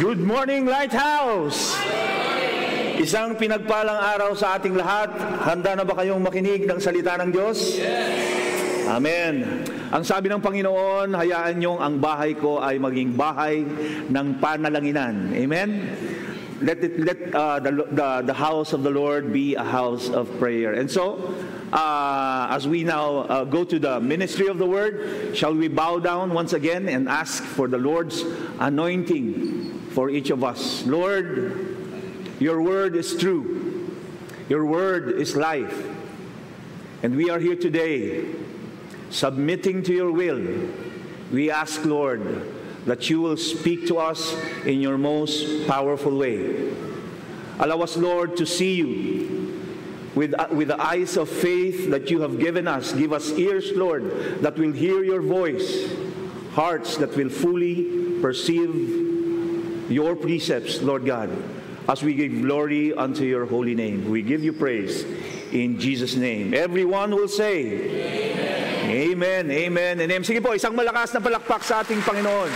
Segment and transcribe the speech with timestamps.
[0.00, 1.76] Good morning, Lighthouse!
[2.96, 5.12] Isang pinagpalang araw sa ating lahat.
[5.44, 7.76] Handa na ba kayong makinig ng salita ng Diyos?
[8.88, 9.44] Amen.
[9.92, 13.60] Ang sabi ng Panginoon, hayaan niyong ang bahay ko ay maging bahay
[14.08, 15.36] ng panalanginan.
[15.36, 15.68] Amen?
[16.64, 20.32] Let, it, let uh, the, the, the house of the Lord be a house of
[20.40, 20.80] prayer.
[20.80, 21.28] And so,
[21.76, 26.00] uh, as we now uh, go to the ministry of the word, shall we bow
[26.00, 28.24] down once again and ask for the Lord's
[28.56, 30.86] anointing for each of us?
[30.86, 31.76] Lord,
[32.38, 33.86] your word is true.
[34.48, 35.76] Your word is life.
[37.02, 38.34] And we are here today
[39.10, 40.70] submitting to your will.
[41.30, 42.50] We ask, Lord,
[42.86, 46.72] that you will speak to us in your most powerful way.
[47.58, 49.68] Allow us, Lord, to see you
[50.14, 52.94] with, uh, with the eyes of faith that you have given us.
[52.94, 55.92] Give us ears, Lord, that will hear your voice,
[56.54, 59.09] hearts that will fully perceive
[59.90, 61.28] your precepts, Lord God,
[61.90, 64.08] as we give glory unto your holy name.
[64.08, 65.02] We give you praise
[65.50, 66.54] in Jesus' name.
[66.54, 67.90] Everyone will say,
[68.86, 69.50] Amen.
[69.50, 69.50] Amen.
[69.50, 69.94] Amen.
[70.00, 70.22] And amen.
[70.22, 72.50] Sige po, isang malakas na palakpak sa ating Panginoon.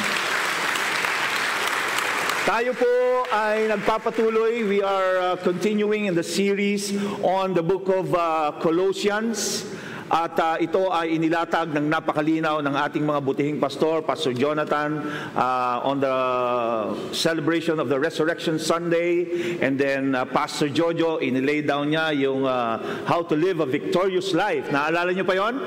[2.44, 2.92] Tayo po
[3.32, 4.68] ay nagpapatuloy.
[4.68, 6.92] We are uh, continuing in the series
[7.24, 9.73] on the book of uh, Colossians.
[10.14, 15.02] At uh, ito ay inilatag ng napakalinaw ng ating mga butihing pastor, Pastor Jonathan,
[15.34, 16.14] uh, on the
[17.10, 19.26] celebration of the Resurrection Sunday.
[19.58, 22.78] And then uh, Pastor Jojo, inilay down niya yung uh,
[23.10, 24.70] how to live a victorious life.
[24.70, 25.58] Naalala niyo pa yon?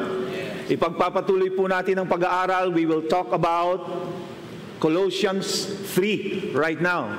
[0.72, 2.72] Ipagpapatuloy po natin ang pag-aaral.
[2.72, 3.84] We will talk about
[4.80, 7.11] Colossians 3 right now.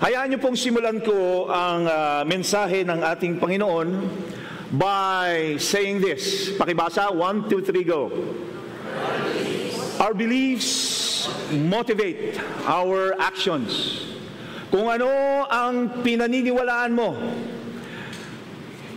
[0.00, 3.88] Hayaan niyo pong simulan ko ang uh, mensahe ng ating Panginoon
[4.72, 6.50] by saying this.
[6.56, 8.12] Pakibasa, 1, 2, 3, go.
[9.98, 12.38] Our beliefs motivate
[12.68, 14.04] our actions.
[14.68, 15.08] Kung ano
[15.48, 17.16] ang pinaniniwalaan mo,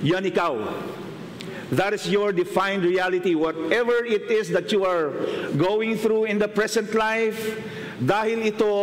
[0.04, 0.60] yan ikaw.
[1.72, 3.32] That is your defined reality.
[3.32, 5.16] Whatever it is that you are
[5.56, 7.40] going through in the present life,
[8.02, 8.74] dahil ito,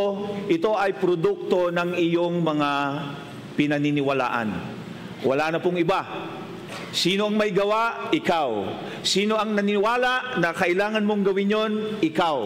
[0.48, 2.70] ito ay produkto ng iyong mga
[3.60, 4.48] pinaniniwalaan.
[5.26, 6.00] Wala na pong iba.
[6.90, 8.10] Sino ang may gawa?
[8.10, 8.50] Ikaw.
[9.04, 11.72] Sino ang naniniwala na kailangan mong gawin yon?
[12.00, 12.38] Ikaw.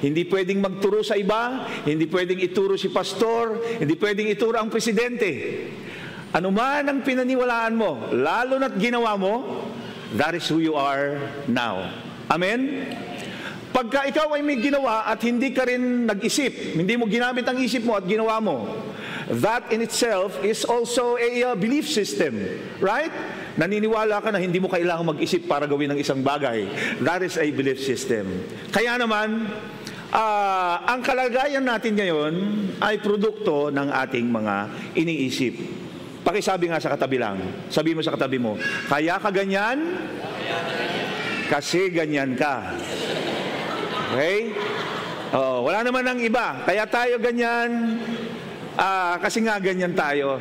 [0.00, 5.30] Hindi pwedeng magturo sa iba, hindi pwedeng ituro si pastor, hindi pwedeng ituro ang presidente.
[6.32, 9.34] Ano man ang pinaniwalaan mo, lalo na't ginawa mo,
[10.12, 11.16] That is who you are
[11.48, 11.88] now.
[12.28, 12.84] Amen?
[13.72, 17.88] Pagka ikaw ay may ginawa at hindi ka rin nag-isip, hindi mo ginamit ang isip
[17.88, 18.68] mo at ginawa mo,
[19.40, 22.36] that in itself is also a uh, belief system.
[22.84, 23.08] Right?
[23.52, 26.64] Naniniwala ka na hindi mo kailangan mag-isip para gawin ng isang bagay.
[27.04, 28.48] That is a belief system.
[28.72, 29.44] Kaya naman,
[30.12, 32.34] uh, ang kalagayan natin ngayon
[32.80, 34.54] ay produkto ng ating mga
[34.96, 35.54] iniisip.
[36.22, 37.66] Pakisabi nga sa katabi lang.
[37.68, 40.00] Sabi mo sa katabi mo, kaya ka ganyan?
[41.50, 42.72] Kasi ganyan ka.
[44.14, 44.54] Okay?
[45.32, 46.60] Oh, wala naman ang iba.
[46.64, 48.00] Kaya tayo ganyan,
[48.76, 50.40] uh, kasi nga ganyan tayo.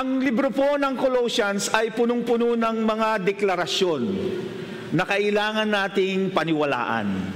[0.00, 4.02] Ang libro po ng Colossians ay punong-puno ng mga deklarasyon
[4.96, 7.28] na kailangan nating paniwalaan.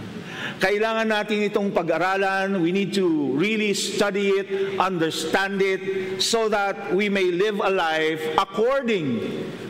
[0.64, 2.56] Kailangan natin itong pag-aralan.
[2.64, 8.24] We need to really study it, understand it, so that we may live a life
[8.41, 9.20] according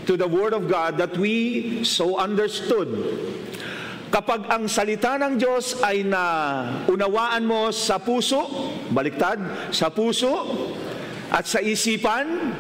[0.07, 2.95] to the Word of God that we so understood.
[4.15, 6.23] Kapag ang salita ng Diyos ay na
[6.87, 9.43] unawaan mo sa puso, baliktad,
[9.75, 10.47] sa puso
[11.35, 12.55] at sa isipan,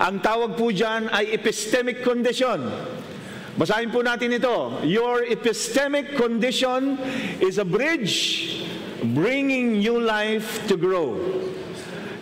[0.00, 2.64] ang tawag po dyan ay epistemic condition.
[3.60, 4.80] Basahin po natin ito.
[4.88, 6.96] Your epistemic condition
[7.36, 8.48] is a bridge
[9.12, 11.20] bringing new life to grow.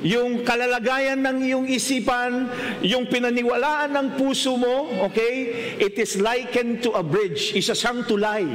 [0.03, 2.51] Yung kalalagayan ng iyong isipan,
[2.83, 7.55] yung pinaniwalaan ng puso mo, okay, it is likened to a bridge.
[7.55, 8.47] Isa siyang tulay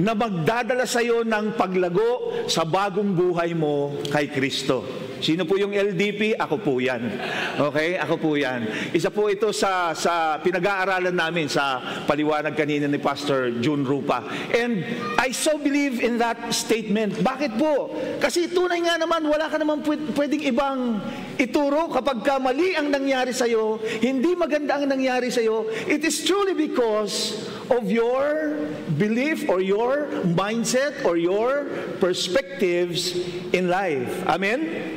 [0.00, 5.03] na magdadala sa iyo ng paglago sa bagong buhay mo kay Kristo.
[5.24, 6.36] Sino po yung LDP?
[6.36, 7.08] Ako po yan.
[7.56, 7.96] Okay?
[7.96, 8.92] Ako po yan.
[8.92, 14.20] Isa po ito sa, sa pinag-aaralan namin sa paliwanag kanina ni Pastor June Rupa.
[14.52, 14.84] And
[15.16, 17.24] I so believe in that statement.
[17.24, 17.96] Bakit po?
[18.20, 19.80] Kasi tunay nga naman, wala ka naman
[20.12, 21.00] pwedeng ibang
[21.40, 26.52] ituro kapag ka mali ang nangyari sa'yo, hindi maganda ang nangyari sa'yo, it is truly
[26.52, 28.54] because of your
[29.00, 30.06] belief or your
[30.36, 31.64] mindset or your
[31.96, 33.16] perspectives
[33.56, 34.12] in life.
[34.28, 34.93] Amen?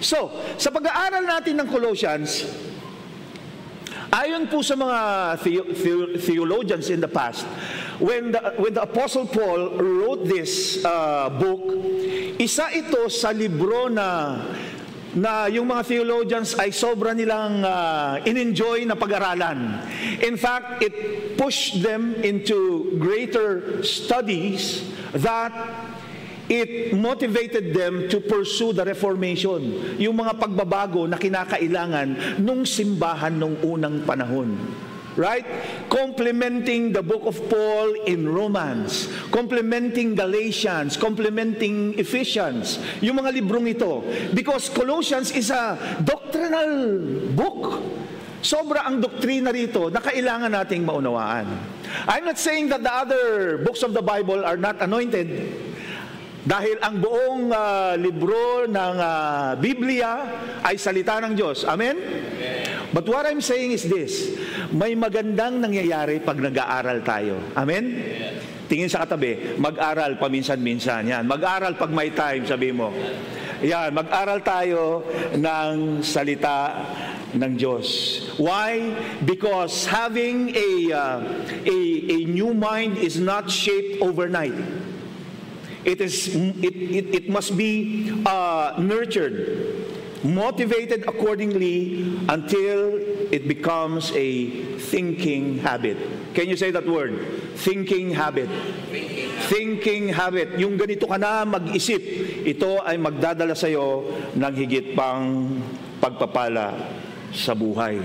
[0.00, 2.48] So, sa pag-aaral natin ng Colossians,
[4.10, 4.98] ayon po sa mga
[5.44, 7.44] the- the- theologians in the past,
[8.00, 11.60] when the, when the Apostle Paul wrote this uh, book,
[12.40, 14.40] isa ito sa libro na
[15.10, 19.82] na yung mga theologians ay sobra nilang uh, in-enjoy na pag-aralan.
[20.22, 20.94] In fact, it
[21.34, 25.50] pushed them into greater studies that
[26.50, 33.54] it motivated them to pursue the Reformation, yung mga pagbabago na kinakailangan nung simbahan nung
[33.62, 34.58] unang panahon
[35.18, 35.44] right?
[35.92, 44.00] Complementing the book of Paul in Romans, complementing Galatians, complementing Ephesians, yung mga librong ito.
[44.32, 46.72] Because Colossians is a doctrinal
[47.34, 47.84] book.
[48.40, 51.44] Sobra ang doktrina rito na kailangan nating maunawaan.
[52.08, 53.24] I'm not saying that the other
[53.60, 55.28] books of the Bible are not anointed.
[56.40, 60.24] Dahil ang buong uh, libro ng uh, Biblia
[60.64, 61.68] ay salita ng Diyos.
[61.68, 62.00] Amen?
[62.90, 64.34] But what I'm saying is this,
[64.72, 67.38] may magandang nangyayari pag nag-aaral tayo.
[67.54, 68.02] Amen?
[68.66, 71.06] Tingin sa katabi, mag-aral paminsan-minsan.
[71.06, 72.88] Yan, mag-aral pag may time, sabi mo.
[73.60, 75.04] Yan, mag-aral tayo
[75.36, 76.82] ng salita
[77.36, 77.86] ng Diyos.
[78.40, 78.96] Why?
[79.22, 81.18] Because having a, uh,
[81.68, 81.78] a,
[82.08, 84.56] a new mind is not shaped overnight.
[85.84, 89.80] It, is, it, it, it must be uh, nurtured
[90.22, 93.00] motivated accordingly until
[93.32, 95.96] it becomes a thinking habit.
[96.34, 97.16] Can you say that word?
[97.56, 98.48] Thinking habit.
[99.48, 100.60] Thinking habit.
[100.60, 102.00] Yung ganito ka na mag-isip,
[102.44, 105.56] ito ay magdadala sa iyo ng higit pang
[105.98, 106.76] pagpapala
[107.32, 107.98] sa buhay.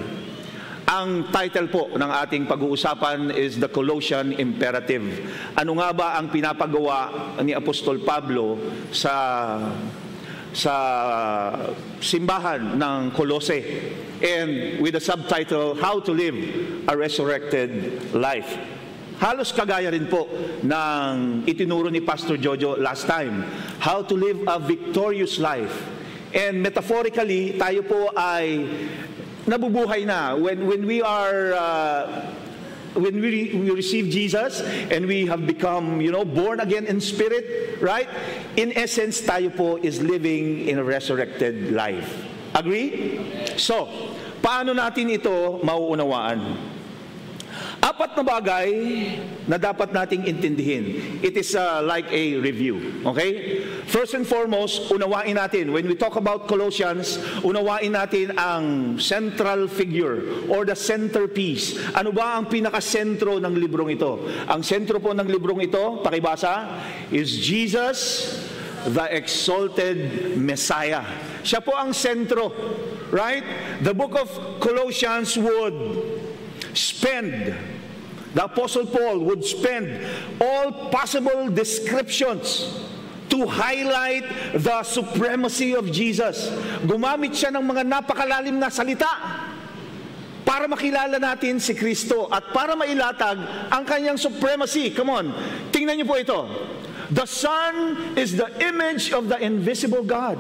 [0.86, 5.02] Ang title po ng ating pag-uusapan is the Colossian Imperative.
[5.58, 7.10] Ano nga ba ang pinapagawa
[7.42, 8.62] ni Apostol Pablo
[8.94, 9.14] sa
[10.54, 10.76] sa
[11.98, 13.66] simbahan ng Colose
[14.22, 16.38] and with the subtitle How to Live
[16.86, 18.54] a Resurrected Life.
[19.18, 20.30] Halos kagaya rin po
[20.62, 23.42] ng itinuro ni Pastor Jojo last time,
[23.82, 25.74] how to live a victorious life.
[26.30, 28.70] And metaphorically, tayo po ay
[29.46, 32.04] nabubuhay na when when we are uh,
[32.96, 37.82] when we, we receive Jesus and we have become, you know, born again in spirit,
[37.82, 38.08] right?
[38.56, 42.08] In essence, tayo po is living in a resurrected life.
[42.56, 43.20] Agree?
[43.60, 43.92] So,
[44.40, 46.75] paano natin ito mauunawaan?
[47.96, 48.70] Apat na bagay
[49.48, 51.16] na dapat nating intindihin.
[51.24, 53.00] It is uh, like a review.
[53.08, 53.64] Okay?
[53.88, 55.72] First and foremost, unawain natin.
[55.72, 61.80] When we talk about Colossians, unawain natin ang central figure or the centerpiece.
[61.96, 64.28] Ano ba ang pinakasentro ng librong ito?
[64.44, 66.84] Ang sentro po ng librong ito, pakibasa,
[67.16, 68.28] is Jesus,
[68.92, 71.08] the exalted Messiah.
[71.48, 72.52] Siya po ang sentro.
[73.08, 73.80] Right?
[73.80, 75.80] The book of Colossians would
[76.76, 77.56] spend
[78.36, 79.96] the Apostle Paul would spend
[80.44, 82.68] all possible descriptions
[83.32, 86.52] to highlight the supremacy of Jesus.
[86.84, 89.10] Gumamit siya ng mga napakalalim na salita
[90.46, 93.40] para makilala natin si Kristo at para mailatag
[93.72, 94.92] ang kanyang supremacy.
[94.92, 95.26] Come on,
[95.72, 96.40] tingnan niyo po ito.
[97.10, 97.74] The Son
[98.20, 100.38] is the image of the invisible God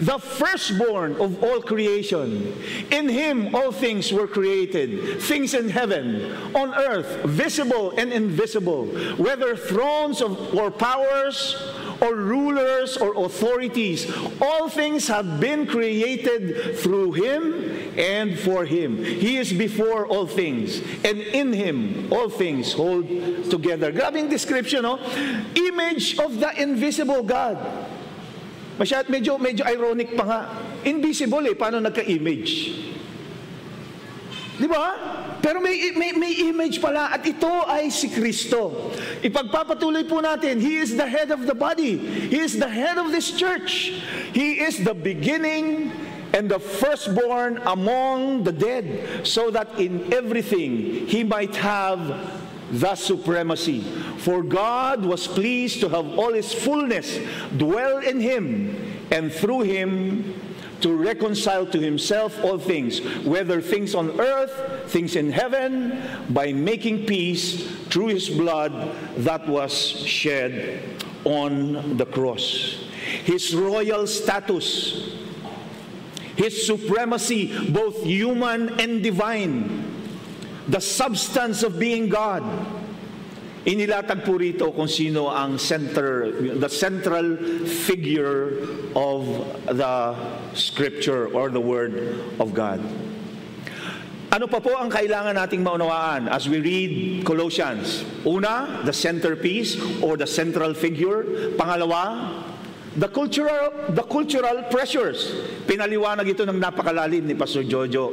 [0.00, 2.54] the firstborn of all creation.
[2.90, 8.86] In him all things were created, things in heaven, on earth, visible and invisible,
[9.16, 11.56] whether thrones of, or powers,
[12.02, 14.10] or rulers or authorities.
[14.40, 19.02] All things have been created through him and for him.
[19.02, 23.06] He is before all things, and in him all things hold
[23.50, 23.92] together.
[23.92, 24.98] Grabbing description, no?
[25.54, 27.56] Image of the invisible God.
[28.80, 30.40] Masyad, medyo, medyo ironic pa nga.
[30.88, 32.52] Invisible eh, paano nagka-image?
[34.62, 34.94] Di ba?
[35.42, 38.94] Pero may, may, may image pala at ito ay si Kristo.
[39.26, 41.98] Ipagpapatuloy po natin, He is the head of the body.
[42.30, 43.98] He is the head of this church.
[44.30, 45.90] He is the beginning
[46.32, 52.00] and the firstborn among the dead so that in everything He might have
[52.72, 53.82] the supremacy.
[54.18, 57.20] For God was pleased to have all his fullness
[57.56, 58.74] dwell in him,
[59.10, 60.34] and through him
[60.80, 67.06] to reconcile to himself all things, whether things on earth, things in heaven, by making
[67.06, 68.72] peace through his blood
[69.18, 70.82] that was shed
[71.24, 72.84] on the cross.
[73.24, 75.14] His royal status,
[76.34, 79.91] his supremacy, both human and divine,
[80.68, 82.42] the substance of being God.
[83.62, 88.66] Inilatag po rito kung sino ang center, the central figure
[88.98, 89.22] of
[89.70, 90.18] the
[90.50, 92.82] scripture or the word of God.
[94.32, 98.02] Ano pa po ang kailangan nating maunawaan as we read Colossians?
[98.26, 101.52] Una, the centerpiece or the central figure.
[101.54, 102.42] Pangalawa,
[102.96, 105.32] the cultural the cultural pressures.
[105.64, 108.12] Pinaliwanag ito ng napakalalim ni Pastor Jojo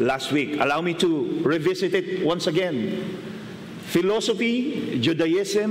[0.00, 0.60] last week.
[0.60, 3.08] Allow me to revisit it once again.
[3.88, 5.70] Philosophy, Judaism,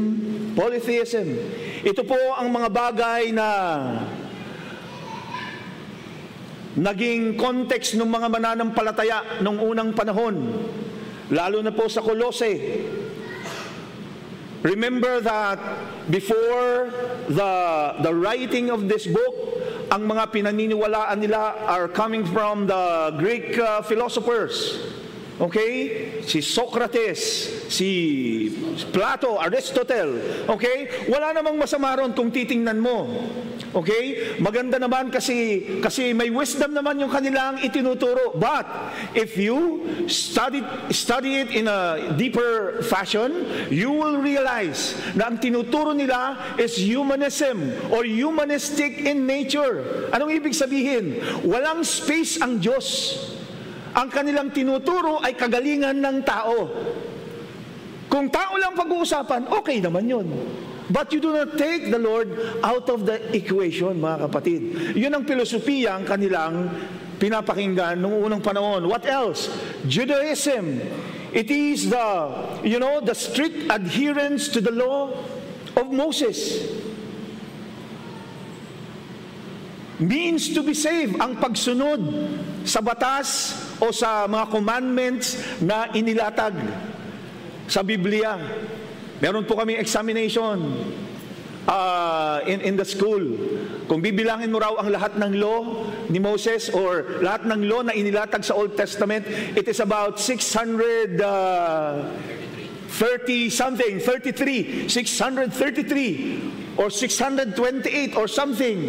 [0.57, 1.37] polytheism.
[1.85, 3.47] Ito po ang mga bagay na
[6.77, 10.33] naging context ng mga mananampalataya nung unang panahon,
[11.29, 12.53] lalo na po sa Kolose.
[14.63, 15.59] Remember that
[16.09, 16.89] before
[17.29, 19.35] the, the writing of this book,
[19.91, 24.81] ang mga pinaniniwalaan nila are coming from the Greek uh, philosophers.
[25.37, 25.73] Okay?
[26.25, 27.21] Si Socrates,
[27.69, 27.89] si
[28.89, 30.45] Plato, Aristotle.
[30.49, 31.05] Okay?
[31.05, 33.05] Wala namang masama ron kung titingnan mo.
[33.77, 34.33] Okay?
[34.41, 38.33] Maganda naman kasi kasi may wisdom naman yung kanilang itinuturo.
[38.33, 38.65] But
[39.13, 45.93] if you study study it in a deeper fashion, you will realize na ang tinuturo
[45.93, 50.09] nila is humanism or humanistic in nature.
[50.09, 51.21] Anong ibig sabihin?
[51.45, 53.36] Walang space ang Diyos.
[53.97, 56.69] Ang kanilang tinuturo ay kagalingan ng tao.
[58.05, 60.27] Kung tao lang pag-uusapan, okay naman yun.
[60.87, 62.29] But you do not take the Lord
[62.61, 64.61] out of the equation, mga kapatid.
[64.95, 66.69] Yun ang filosofiya ang kanilang
[67.17, 68.85] pinapakinggan noong unang panahon.
[68.85, 69.49] What else?
[69.89, 70.79] Judaism.
[71.33, 72.07] It is the,
[72.63, 75.11] you know, the strict adherence to the law
[75.75, 76.69] of Moses.
[79.99, 81.99] Means to be saved, ang pagsunod
[82.63, 86.53] sa batas o sa mga commandments na inilatag
[87.69, 88.39] sa Biblia.
[89.21, 90.57] Meron po kami examination
[91.67, 93.21] uh, in, in the school.
[93.85, 97.93] Kung bibilangin mo raw ang lahat ng law ni Moses or lahat ng law na
[97.93, 102.07] inilatag sa Old Testament, it is about 600 uh,
[102.87, 108.79] 30 something, 33, 633 or 628 or something.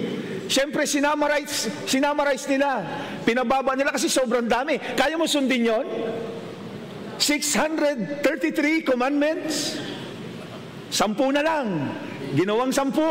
[0.49, 2.81] Siyempre, sinamarize, sinamarize nila.
[3.23, 4.81] Pinababa nila kasi sobrang dami.
[4.97, 5.87] Kaya mo sundin yon?
[7.21, 9.77] 633 commandments?
[10.89, 11.93] Sampu na lang.
[12.33, 13.05] Ginawang sampu.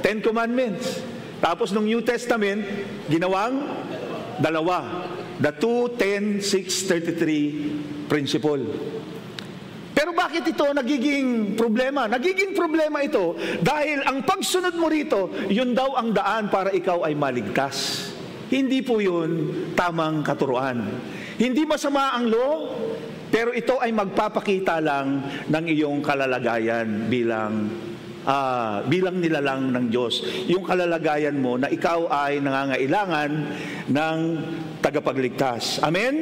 [0.00, 1.04] Ten commandments.
[1.44, 2.64] Tapos nung New Testament,
[3.12, 3.68] ginawang
[4.40, 5.06] dalawa.
[5.38, 6.88] The 2, 10, 6,
[7.20, 8.64] 33 principle.
[9.98, 12.06] Pero bakit ito nagiging problema?
[12.06, 17.18] Nagiging problema ito dahil ang pagsunod mo rito, yun daw ang daan para ikaw ay
[17.18, 18.06] maligtas.
[18.46, 20.86] Hindi po yun tamang katuruan.
[21.34, 22.78] Hindi masama ang law,
[23.26, 25.18] pero ito ay magpapakita lang
[25.50, 27.66] ng iyong kalalagayan bilang
[28.22, 30.22] uh, bilang nilalang ng Diyos.
[30.46, 33.30] Yung kalalagayan mo na ikaw ay nangangailangan
[33.90, 34.18] ng
[34.78, 35.82] tagapagligtas.
[35.82, 36.14] Amen?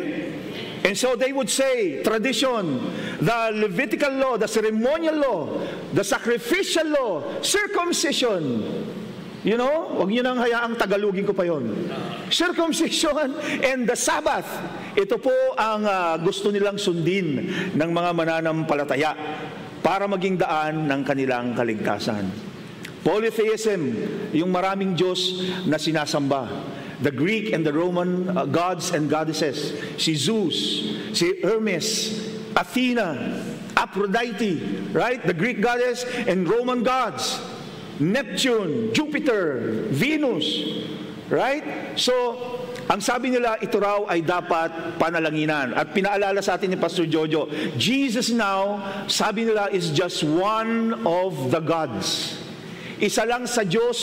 [0.87, 2.79] And so they would say, tradition,
[3.19, 5.41] the Levitical law, the ceremonial law,
[5.91, 8.63] the sacrificial law, circumcision.
[9.43, 11.91] You know, huwag nyo nang hayaang tagalugin ko pa yon.
[12.31, 13.35] Circumcision
[13.67, 14.47] and the Sabbath.
[14.95, 19.11] Ito po ang uh, gusto nilang sundin ng mga mananampalataya
[19.83, 22.31] para maging daan ng kanilang kaligtasan.
[23.03, 23.91] Polytheism,
[24.35, 26.47] yung maraming Diyos na sinasamba
[27.01, 30.57] the Greek and the Roman uh, gods and goddesses, si Zeus,
[31.13, 32.17] si Hermes,
[32.57, 33.45] Athena,
[33.77, 35.21] Aphrodite, right?
[35.21, 37.41] The Greek goddess and Roman gods,
[38.01, 40.45] Neptune, Jupiter, Venus,
[41.29, 41.99] right?
[41.99, 45.75] So, ang sabi nila, ito raw ay dapat panalanginan.
[45.75, 48.79] At pinaalala sa atin ni Pastor Jojo, Jesus now,
[49.11, 52.39] sabi nila, is just one of the gods.
[52.97, 53.99] Isa lang sa Diyos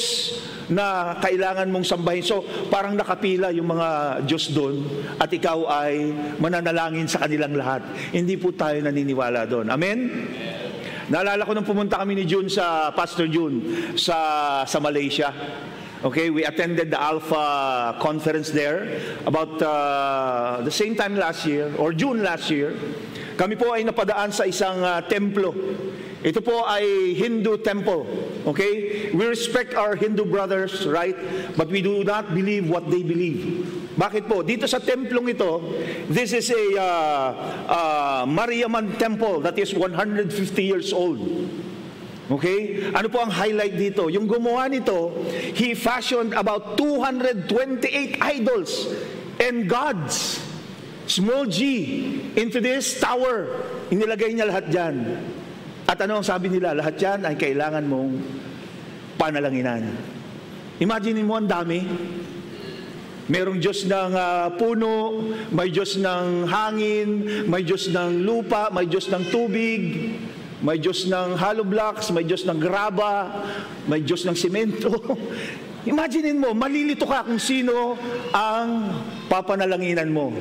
[0.69, 2.23] na kailangan mong sambahin.
[2.23, 4.85] So, parang nakapila yung mga Diyos doon
[5.17, 7.81] at ikaw ay mananalangin sa kanilang lahat.
[8.13, 9.73] Hindi po tayo naniniwala doon.
[9.73, 9.99] Amen?
[11.09, 13.59] Naalala ko nung pumunta kami ni June sa Pastor June
[13.99, 15.33] sa sa Malaysia.
[16.03, 21.95] Okay, we attended the Alpha conference there about uh, the same time last year or
[21.95, 22.75] June last year.
[23.39, 25.55] Kami po ay napadaan sa isang uh, templo
[26.23, 28.07] ito po ay Hindu temple.
[28.47, 29.11] Okay?
[29.11, 31.19] We respect our Hindu brothers, right?
[31.59, 33.67] But we do not believe what they believe.
[33.99, 34.39] Bakit po?
[34.39, 35.59] Dito sa templong ito,
[36.07, 37.27] this is a uh,
[37.67, 40.31] uh, Mariaman temple that is 150
[40.63, 41.19] years old.
[42.31, 42.87] Okay?
[42.95, 44.07] Ano po ang highlight dito?
[44.07, 45.11] Yung gumawa nito,
[45.53, 47.51] he fashioned about 228
[48.23, 48.95] idols
[49.43, 50.39] and gods,
[51.05, 53.51] small g, into this tower.
[53.91, 54.95] Inilagay niya lahat dyan.
[55.93, 56.73] At ano ang sabi nila?
[56.73, 58.17] Lahat yan ay kailangan mong
[59.13, 59.93] panalanginan.
[60.81, 61.85] Imagine mo ang dami.
[63.29, 65.21] Merong Diyos ng uh, puno,
[65.53, 67.09] may Diyos ng hangin,
[67.45, 69.81] may Diyos ng lupa, may Diyos ng tubig,
[70.65, 73.45] may Diyos ng hollow blocks, may Diyos ng graba,
[73.85, 74.97] may Diyos ng simento.
[75.93, 77.93] Imaginein mo, malilito ka kung sino
[78.33, 78.97] ang
[79.29, 80.33] papanalanginan mo.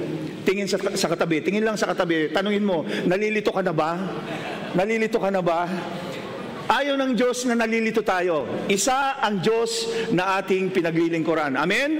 [0.49, 4.01] Tingin sa, sa katabi, tingin lang sa katabi, tanungin mo, nalilito ka na ba?
[4.73, 5.69] Nalilito ka na ba?
[6.73, 8.49] Ayaw ng Diyos na nalilito tayo.
[8.73, 9.85] Isa ang Diyos
[10.17, 11.61] na ating pinaglilingkuran.
[11.61, 11.91] Amen?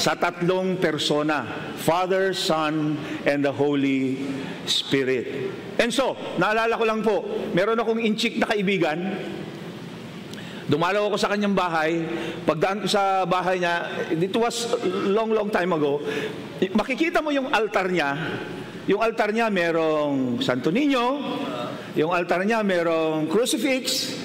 [0.00, 1.44] Sa tatlong persona,
[1.76, 2.96] Father, Son,
[3.28, 4.24] and the Holy
[4.64, 5.52] Spirit.
[5.76, 7.16] And so, naalala ko lang po,
[7.52, 8.98] meron akong inchik na kaibigan,
[10.62, 12.00] Dumalaw ako sa kanyang bahay.
[12.48, 14.72] Pagdaan ko sa bahay niya, it was
[15.10, 16.00] long, long time ago.
[16.72, 18.14] Makikita mo yung altar niya.
[18.88, 21.20] Yung altar niya merong Santo Niño,
[21.92, 24.16] yung altar niya merong crucifix,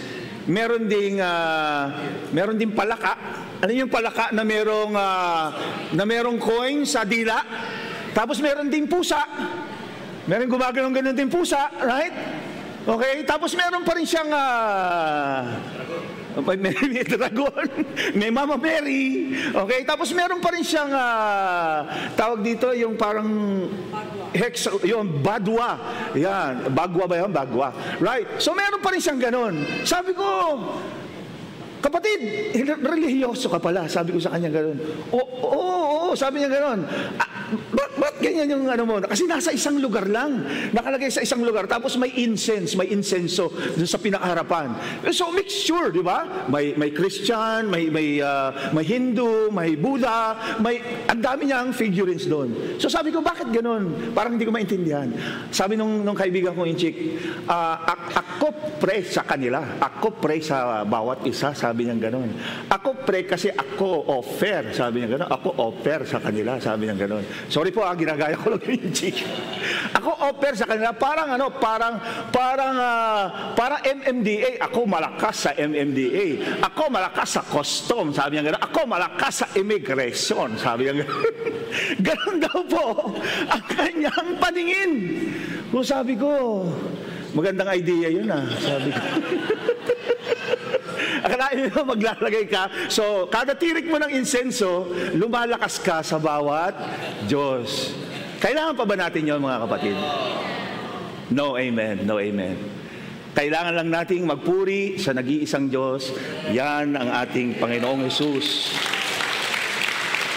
[0.48, 1.92] meron ding uh,
[2.32, 3.16] meron ding palaka.
[3.60, 5.46] Ano yung palaka na merong uh,
[5.92, 7.44] na merong coin sa dila?
[8.16, 9.20] Tapos meron ding pusa.
[10.28, 12.12] Meron gumagano'n ganun din pusa, right?
[12.88, 15.44] Okay, tapos meron pa rin siyang uh,
[16.44, 17.68] may, may, may dragon,
[18.20, 19.36] may Mama Mary.
[19.52, 21.84] Okay, tapos meron pa rin siyang uh,
[22.16, 23.28] tawag dito yung parang
[24.36, 25.80] hex, yung badwa.
[26.18, 27.32] Yan, bagwa ba yan?
[27.32, 27.72] Bagwa.
[28.02, 28.40] Right.
[28.42, 29.54] So meron pa rin siyang ganun.
[29.84, 30.26] Sabi ko,
[31.78, 32.20] Kapatid,
[32.82, 33.86] religyoso ka pala.
[33.86, 34.78] Sabi ko sa kanya gano'n.
[35.14, 36.82] Oo, oo, oo, sabi niya gano'n.
[37.48, 38.96] Ah, ba't, ba't ganyan yung ano mo?
[39.00, 40.44] Kasi nasa isang lugar lang.
[40.74, 41.70] Nakalagay sa isang lugar.
[41.70, 44.74] Tapos may incense, may insenso dun sa pinakaharapan.
[45.14, 46.50] So make sure, di ba?
[46.50, 52.26] May, may Christian, may, may, uh, may Hindu, may Buddha, may, ang dami niyang figurines
[52.26, 52.82] doon.
[52.82, 54.12] So sabi ko, bakit gano'n?
[54.18, 55.08] Parang hindi ko maintindihan.
[55.54, 56.96] Sabi nung, nung kaibigan kong inchik,
[57.46, 57.76] uh,
[58.18, 59.78] ako pre sa kanila.
[59.78, 61.54] Ako pre sa bawat isa.
[61.54, 62.32] Sa sabi niya gano'n.
[62.72, 65.30] Ako pre kasi ako offer, sabi niya gano'n.
[65.36, 67.24] Ako offer sa kanila, sabi niya gano'n.
[67.48, 69.22] Sorry po, ah, ginagaya ko lang yung chick.
[69.96, 71.96] Ako offer sa kanila, parang ano, parang,
[72.34, 74.60] parang, uh, parang MMDA.
[74.68, 76.60] Ako malakas sa MMDA.
[76.66, 78.64] Ako malakas sa custom, sabi niya gano'n.
[78.68, 81.24] Ako malakas sa immigration, sabi niya gano'n.
[82.08, 82.86] gano'n daw po
[83.48, 84.92] ang kanyang paningin.
[85.72, 86.64] Kung sabi ko,
[87.32, 89.02] magandang idea yun ah, sabi ko.
[91.28, 92.72] Akalain mo maglalagay ka.
[92.88, 96.72] So, kada tirik mo ng insenso, lumalakas ka sa bawat
[97.28, 97.92] Diyos.
[98.40, 99.98] Kailangan pa ba natin yon mga kapatid?
[101.28, 102.08] No, amen.
[102.08, 102.56] No, amen.
[103.36, 106.16] Kailangan lang nating magpuri sa nag-iisang Diyos.
[106.56, 108.72] Yan ang ating Panginoong Yesus.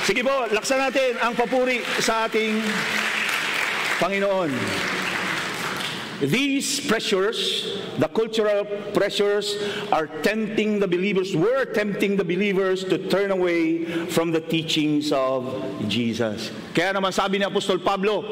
[0.04, 2.58] Sige po, laksan natin ang papuri sa ating
[4.02, 4.50] Panginoon.
[6.20, 7.64] These pressures,
[8.00, 8.64] the cultural
[8.96, 9.60] pressures,
[9.92, 15.44] are tempting the believers, were tempting the believers to turn away from the teachings of
[15.86, 16.50] Jesus.
[16.72, 18.24] Kaya naman sabi ni Apostol Pablo,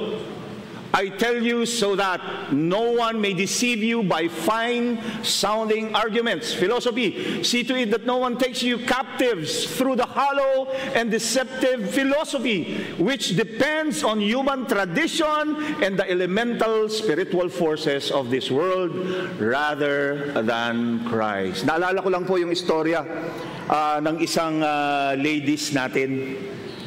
[0.93, 6.55] I tell you so that no one may deceive you by fine sounding arguments.
[6.55, 7.43] Philosophy.
[7.45, 12.85] See to it that no one takes you captives through the hollow and deceptive philosophy,
[12.99, 18.91] which depends on human tradition and the elemental spiritual forces of this world
[19.39, 21.67] rather than Christ.
[21.67, 23.05] Naalala ko lang po yung istorya
[23.69, 26.35] uh, ng isang uh, ladies natin.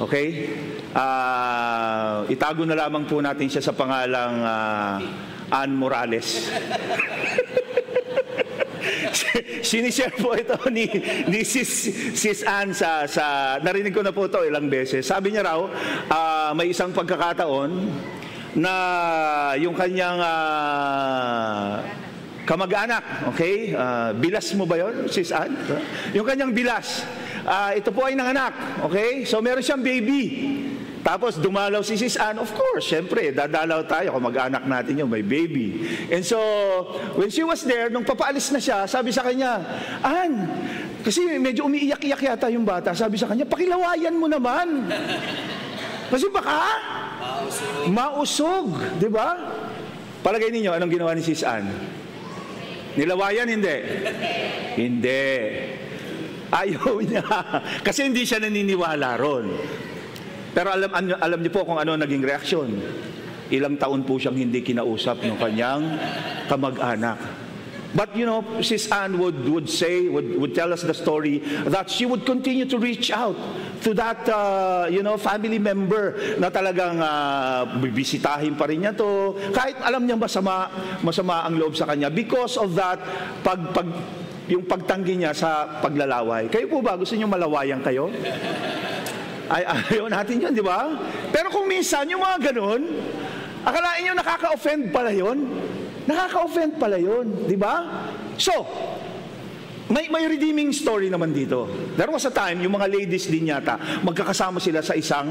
[0.01, 0.49] Okay?
[0.91, 4.97] Uh, itago na lamang po natin siya sa pangalang uh,
[5.53, 6.27] Ann Morales.
[9.61, 10.89] Sinishare po ito ni,
[11.29, 11.69] ni Sis,
[12.17, 15.05] Sis Ann sa, sa, narinig ko na po ito ilang beses.
[15.05, 15.61] Sabi niya raw,
[16.09, 17.71] uh, may isang pagkakataon
[18.57, 18.73] na
[19.55, 21.79] yung kanyang uh,
[22.45, 23.73] kamag-anak, okay?
[23.73, 25.53] Uh, bilas mo ba yon, Sis Ann?
[26.15, 27.05] Yung kanyang bilas.
[27.41, 28.53] Uh, ito po ay nanganak,
[28.85, 29.25] okay?
[29.25, 30.23] So meron siyang baby.
[31.01, 35.25] Tapos dumalaw si Sis Ann, of course, syempre, dadalaw tayo kung mag-anak natin yung may
[35.25, 35.81] baby.
[36.13, 36.37] And so,
[37.17, 39.65] when she was there, nung papaalis na siya, sabi sa kanya,
[40.05, 40.45] Ann,
[41.01, 44.85] kasi medyo umiiyak-iyak yata yung bata, sabi sa kanya, pakilawayan mo naman.
[46.13, 46.59] Kasi baka,
[47.17, 48.65] mausog, mausog
[49.01, 49.33] di ba?
[50.21, 51.65] Palagay ninyo, anong ginawa ni Sis Ann?
[52.95, 53.75] Nilawayan, hindi?
[54.75, 55.23] hindi.
[56.51, 57.23] Ayaw niya.
[57.79, 59.47] Kasi hindi siya naniniwala ron.
[60.51, 62.69] Pero alam, alam niyo po kung ano naging reaksyon.
[63.51, 65.83] Ilang taon po siyang hindi kinausap ng kanyang
[66.51, 67.19] kamag-anak.
[67.91, 71.89] But you know, Sis Anne would, would say, would, would tell us the story that
[71.89, 73.35] she would continue to reach out
[73.83, 79.35] to that, uh, you know, family member na talagang uh, bibisitahin pa rin niya to.
[79.51, 80.71] Kahit alam niya masama,
[81.03, 82.07] masama ang loob sa kanya.
[82.07, 83.01] Because of that,
[83.43, 83.87] pag, pag,
[84.47, 86.47] yung pagtanggi niya sa paglalaway.
[86.47, 88.07] Kayo po ba, gusto niyo malawayan kayo?
[89.51, 90.95] Ay, ayaw natin yun, di ba?
[91.35, 92.87] Pero kung minsan, yung mga ganun,
[93.67, 95.43] akalain nyo nakaka-offend pala yun?
[96.09, 98.07] Nakaka-offend pala yun, di ba?
[98.37, 98.65] So,
[99.91, 101.67] may, may redeeming story naman dito.
[101.99, 103.75] There was a time, yung mga ladies din yata,
[104.07, 105.27] magkakasama sila sa isang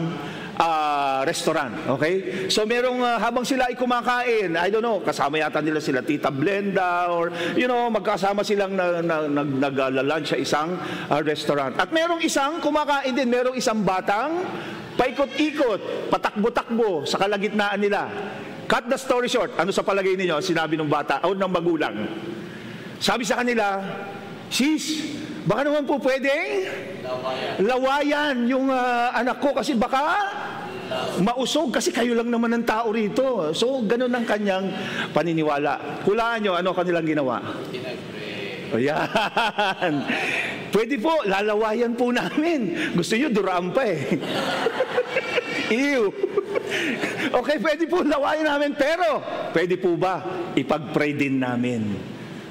[0.60, 1.72] uh, restaurant.
[1.96, 2.46] Okay?
[2.52, 6.28] So merong, uh, habang sila ay kumakain, I don't know, kasama yata nila sila Tita
[6.28, 10.76] Blenda or, you know, magkasama silang na, na, nag, nag-lunch sa isang
[11.08, 11.80] uh, restaurant.
[11.80, 14.44] At merong isang kumakain din, merong isang batang
[15.00, 18.12] paikot-ikot, patakbo-takbo sa kalagitnaan nila.
[18.70, 19.50] Cut the story short.
[19.58, 20.38] Ano sa palagay ninyo?
[20.38, 22.06] Sinabi ng bata o ng magulang.
[23.02, 23.82] Sabi sa kanila,
[24.46, 25.10] Sis,
[25.42, 26.70] baka naman po pwedeng
[27.02, 30.22] lawayan, lawayan yung uh, anak ko kasi baka
[31.18, 33.50] mausog kasi kayo lang naman ng tao rito.
[33.58, 34.70] So, ganun ang kanyang
[35.10, 36.06] paniniwala.
[36.06, 37.42] Hulaan nyo, ano kanilang ginawa?
[38.70, 39.94] Ayan.
[40.70, 42.94] Pwede po, lalawayan po namin.
[42.94, 43.98] Gusto nyo, duraan pa eh.
[45.70, 46.10] Ew.
[47.30, 49.22] Okay, pwede po lawayan namin, pero
[49.54, 50.22] pwede po ba
[50.58, 51.94] ipag-pray din namin?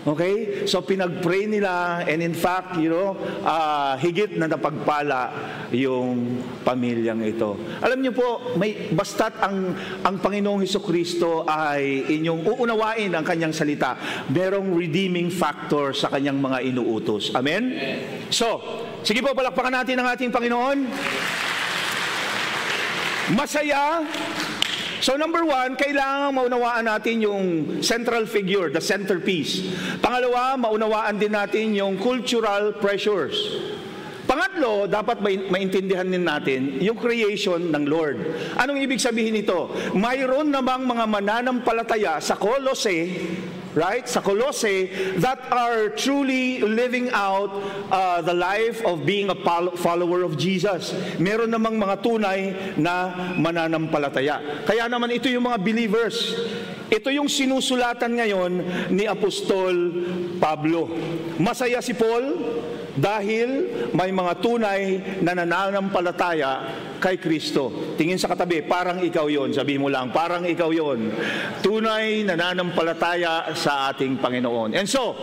[0.07, 0.63] Okay?
[0.63, 5.35] So pinag-pray nila and in fact, you know, uh, higit na napagpala
[5.75, 7.59] yung pamilyang ito.
[7.83, 13.51] Alam niyo po, may basta't ang ang Panginoong Hesus Kristo ay inyong uunawain ang kanyang
[13.51, 13.99] salita,
[14.31, 17.35] merong redeeming factor sa kanyang mga inuutos.
[17.35, 17.75] Amen?
[18.31, 18.63] So,
[19.03, 20.77] sige po palakpakan natin ang ating Panginoon.
[23.33, 24.01] Masaya
[24.99, 27.43] So number one, kailangan maunawaan natin yung
[27.79, 29.63] central figure, the centerpiece.
[30.03, 33.39] Pangalawa, maunawaan din natin yung cultural pressures.
[34.27, 38.19] Pangatlo, dapat maintindihan din natin yung creation ng Lord.
[38.59, 39.71] Anong ibig sabihin nito?
[39.95, 43.09] Mayroon namang mga mananampalataya sa Colossae
[43.75, 44.05] right?
[44.07, 44.89] Sa Colossae
[45.21, 47.51] that are truly living out
[47.91, 49.37] uh, the life of being a
[49.77, 50.93] follower of Jesus.
[51.21, 52.39] Meron namang mga tunay
[52.77, 54.65] na mananampalataya.
[54.65, 56.37] Kaya naman ito yung mga believers.
[56.89, 58.51] Ito yung sinusulatan ngayon
[58.89, 59.75] ni Apostol
[60.41, 60.89] Pablo.
[61.37, 62.33] Masaya si Paul
[62.97, 63.49] dahil
[63.93, 64.81] may mga tunay
[65.21, 66.51] na nananampalataya
[66.97, 67.93] kay Kristo.
[67.95, 69.53] Tingin sa katabi, parang ikaw yon.
[69.53, 71.13] Sabi mo lang, parang ikaw yon.
[71.61, 74.73] Tunay nananampalataya sa ating Panginoon.
[74.73, 75.15] And so,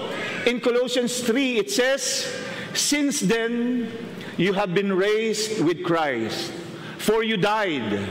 [0.47, 2.27] in Colossians 3, it says,
[2.77, 3.89] Since then,
[4.37, 6.53] you have been raised with Christ,
[7.01, 8.05] for you died,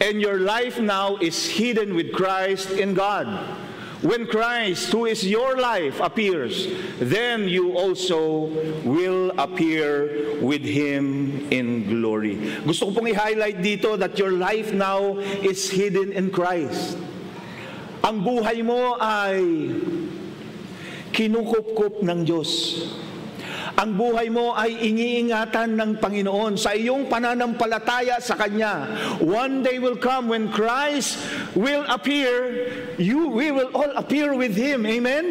[0.00, 3.26] and your life now is hidden with Christ in God.
[4.00, 8.48] When Christ, who is your life, appears, then you also
[8.80, 12.40] will appear with Him in glory.
[12.64, 16.96] Gusto ko pong i-highlight dito that your life now is hidden in Christ.
[18.00, 19.44] Ang buhay mo ay
[21.12, 22.80] kinukup ng Diyos.
[23.78, 28.88] Ang buhay mo ay iniingatan ng Panginoon sa iyong pananampalataya sa Kanya.
[29.22, 31.20] One day will come when Christ
[31.54, 32.66] will appear,
[32.98, 34.82] you, we will all appear with Him.
[34.88, 35.24] Amen?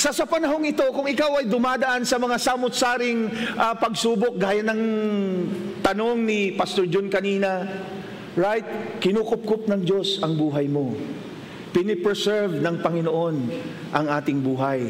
[0.00, 4.80] Sa sa panahong ito, kung ikaw ay dumadaan sa mga samut-saring uh, pagsubok, gaya ng
[5.84, 7.68] tanong ni Pastor John kanina,
[8.32, 8.96] right?
[8.96, 10.96] Kinukupkup ng Diyos ang buhay mo.
[11.76, 13.36] Pinipreserve ng Panginoon
[13.92, 14.88] ang ating buhay.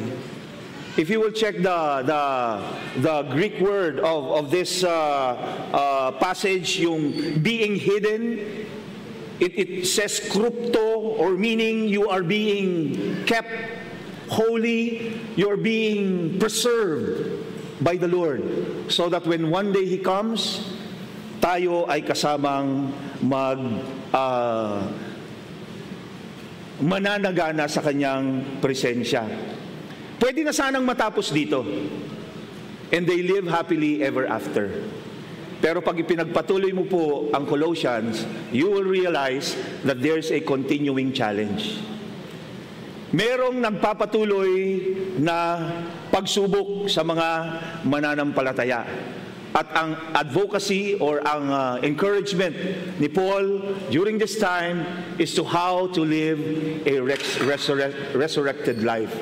[0.96, 2.22] If you will check the, the,
[3.00, 8.66] the Greek word of, of this uh, uh, passage, yung being hidden,
[9.38, 13.48] it, it says krypto, or meaning you are being kept
[14.29, 17.46] holy, you're being preserved
[17.83, 18.42] by the Lord.
[18.90, 20.74] So that when one day He comes,
[21.40, 23.59] tayo ay kasamang mag
[24.12, 24.90] uh,
[26.83, 29.24] mananagana sa Kanyang presensya.
[30.20, 31.64] Pwede na sanang matapos dito.
[32.92, 34.68] And they live happily ever after.
[35.64, 41.80] Pero pag ipinagpatuloy mo po ang Colossians, you will realize that there's a continuing challenge.
[43.12, 44.52] Merong nagpapatuloy
[45.20, 45.61] na
[46.12, 47.28] pagsubok sa mga
[47.85, 48.85] mananampalataya.
[49.50, 52.54] At ang advocacy or ang uh, encouragement
[53.02, 54.87] ni Paul during this time
[55.18, 56.38] is to how to live
[56.87, 59.12] a resurre- resurrected life.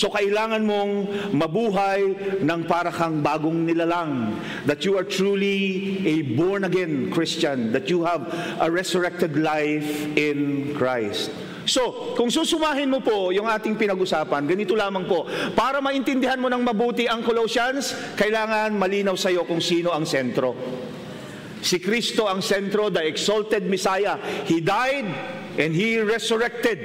[0.00, 0.92] So kailangan mong
[1.36, 2.00] mabuhay
[2.40, 4.32] ng para kang bagong nilalang.
[4.64, 7.68] That you are truly a born again Christian.
[7.76, 8.24] That you have
[8.56, 9.84] a resurrected life
[10.16, 11.28] in Christ.
[11.68, 15.28] So, kung susumahin mo po yung ating pinag-usapan, ganito lamang po.
[15.52, 20.56] Para maintindihan mo ng mabuti ang Colossians, kailangan malinaw sa iyo kung sino ang sentro.
[21.60, 24.16] Si Kristo ang sentro, the exalted Messiah.
[24.48, 25.04] He died
[25.60, 26.80] and He resurrected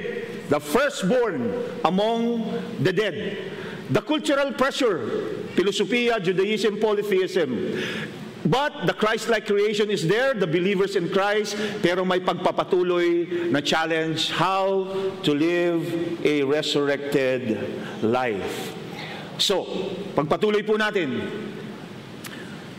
[0.48, 1.52] the firstborn
[1.84, 2.46] among
[2.82, 3.52] the dead.
[3.90, 7.82] The cultural pressure, philosophia, Judaism, polytheism,
[8.46, 14.30] But the Christ-like creation is there, the believers in Christ, pero may pagpapatuloy na challenge
[14.30, 14.86] how
[15.26, 15.82] to live
[16.22, 17.58] a resurrected
[18.06, 18.70] life.
[19.42, 19.66] So,
[20.14, 21.26] pagpatuloy po natin,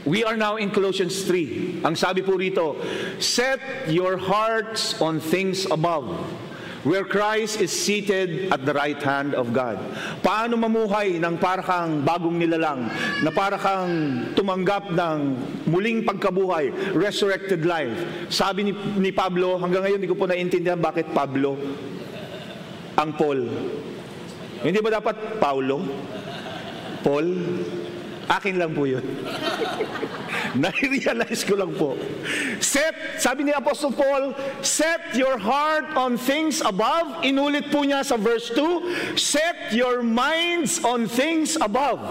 [0.08, 1.84] We are now in Colossians 3.
[1.84, 2.80] Ang sabi po rito,
[3.20, 3.60] Set
[3.92, 6.08] your hearts on things above,
[6.88, 9.76] where Christ is seated at the right hand of God.
[10.24, 12.88] Paano mamuhay ng parakang bagong nilalang,
[13.22, 13.92] na parakang
[14.32, 15.18] tumanggap ng
[15.68, 18.32] muling pagkabuhay, resurrected life.
[18.32, 21.60] Sabi ni, ni Pablo, hanggang ngayon hindi ko po naintindihan bakit Pablo
[22.96, 23.44] ang Paul.
[24.64, 25.84] Hindi ba dapat Paulo?
[27.04, 27.28] Paul?
[28.28, 29.04] Akin lang po yun.
[30.64, 31.96] Nai-realize ko lang po.
[32.60, 37.24] Set, sabi ni Apostle Paul, set your heart on things above.
[37.24, 42.04] Inulit po niya sa verse 2, set your minds on things above.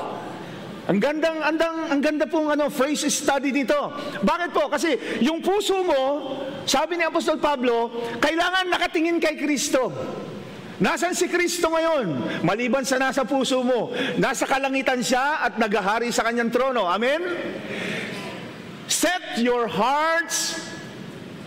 [0.86, 3.74] Ang gandang, andang, ang ganda pong ano, phrase study dito.
[4.22, 4.70] Bakit po?
[4.70, 6.02] Kasi yung puso mo,
[6.62, 7.90] sabi ni Apostol Pablo,
[8.22, 9.90] kailangan nakatingin kay Kristo.
[10.76, 12.40] Nasaan si Kristo ngayon?
[12.44, 16.84] Maliban sa nasa puso mo, nasa kalangitan siya at nagahari sa kanyang trono.
[16.84, 17.24] Amen?
[18.84, 20.60] Set your hearts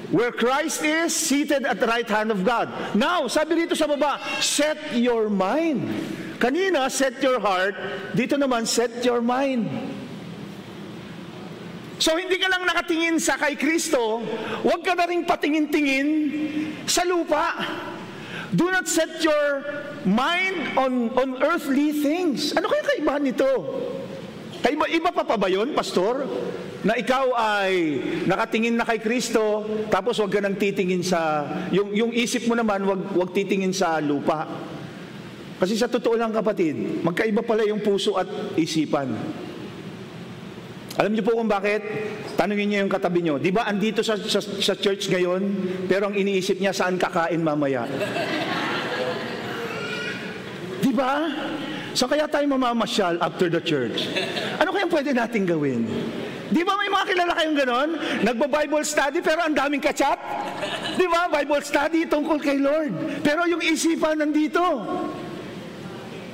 [0.09, 2.73] where Christ is seated at the right hand of God.
[2.97, 5.85] Now, sabi dito sa baba, set your mind.
[6.41, 7.77] Kanina, set your heart.
[8.17, 9.69] Dito naman, set your mind.
[11.99, 14.23] So, hindi ka lang nakatingin sa kay Kristo,
[14.63, 16.07] huwag ka na rin patingin-tingin
[16.87, 17.59] sa lupa.
[18.49, 19.61] Do not set your
[20.09, 22.57] mind on, on earthly things.
[22.57, 23.45] Ano kaya kaibahan nito?
[24.65, 26.25] Kaiba, iba pa pa ba yun, pastor?
[26.81, 32.11] Na ikaw ay nakatingin na kay Kristo, tapos wag ka nang titingin sa, yung, yung
[32.15, 34.47] isip mo naman, wag, wag titingin sa lupa.
[35.59, 39.11] Kasi sa totoo lang kapatid, magkaiba pala yung puso at isipan.
[40.99, 41.79] Alam niyo po kung bakit?
[42.35, 43.39] Tanungin niyo yung katabi niyo.
[43.39, 45.41] Di ba andito sa, sa, sa church ngayon,
[45.87, 47.87] pero ang iniisip niya saan kakain mamaya?
[50.83, 51.31] Di ba?
[51.95, 54.11] So kaya tayo mamamasyal after the church.
[54.59, 55.87] Ano kayang pwede nating gawin?
[56.51, 57.89] Di ba may mga kilala kayong ganon?
[58.25, 60.19] Nagba-Bible study pero ang daming kachat?
[60.99, 61.31] Di ba?
[61.31, 63.23] Bible study tungkol kay Lord.
[63.23, 64.59] Pero yung isipan nandito.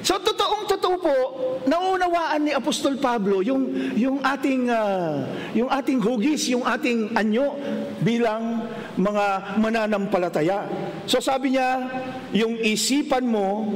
[0.06, 1.18] So totoong totoo po,
[1.66, 5.26] naunawaan ni Apostol Pablo yung yung ating uh,
[5.58, 7.58] yung ating hugis, yung ating anyo
[8.06, 8.70] bilang
[9.02, 10.70] mga mananampalataya.
[11.10, 11.90] So sabi niya,
[12.38, 13.74] yung isipan mo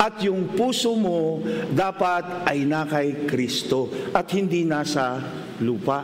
[0.00, 5.20] at yung puso mo dapat ay nakay Kristo at hindi nasa
[5.60, 6.00] lupa.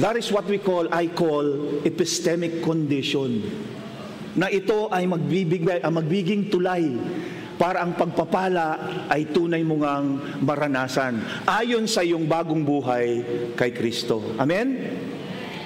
[0.00, 3.44] That is what we call, I call, epistemic condition.
[4.32, 6.88] Na ito ay magbibigay, magbiging tulay
[7.54, 13.22] para ang pagpapala ay tunay mo ngang maranasan ayon sa iyong bagong buhay
[13.54, 14.34] kay Kristo.
[14.38, 14.98] Amen?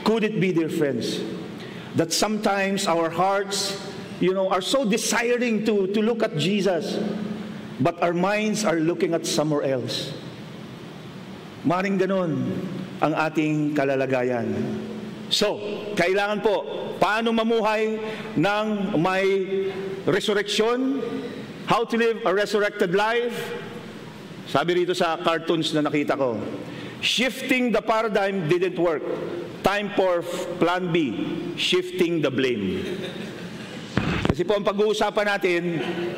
[0.05, 1.21] Could it be, dear friends,
[1.97, 3.77] that sometimes our hearts,
[4.21, 6.97] you know, are so desiring to, to look at Jesus,
[7.81, 10.13] but our minds are looking at somewhere else?
[11.65, 12.53] Maring ganon
[13.05, 14.49] ang ating kalalagayan.
[15.29, 15.61] So,
[15.93, 16.57] kailangan po,
[16.97, 18.01] paano mamuhay
[18.41, 19.25] ng may
[20.09, 21.05] resurrection,
[21.69, 23.37] How to live a resurrected life?
[24.49, 26.41] Sabi rito sa cartoons na nakita ko,
[27.05, 29.05] shifting the paradigm didn't work.
[29.61, 30.25] Time for
[30.57, 31.13] plan B,
[31.61, 32.81] shifting the blame.
[34.25, 35.63] Kasi po ang pag-uusapan natin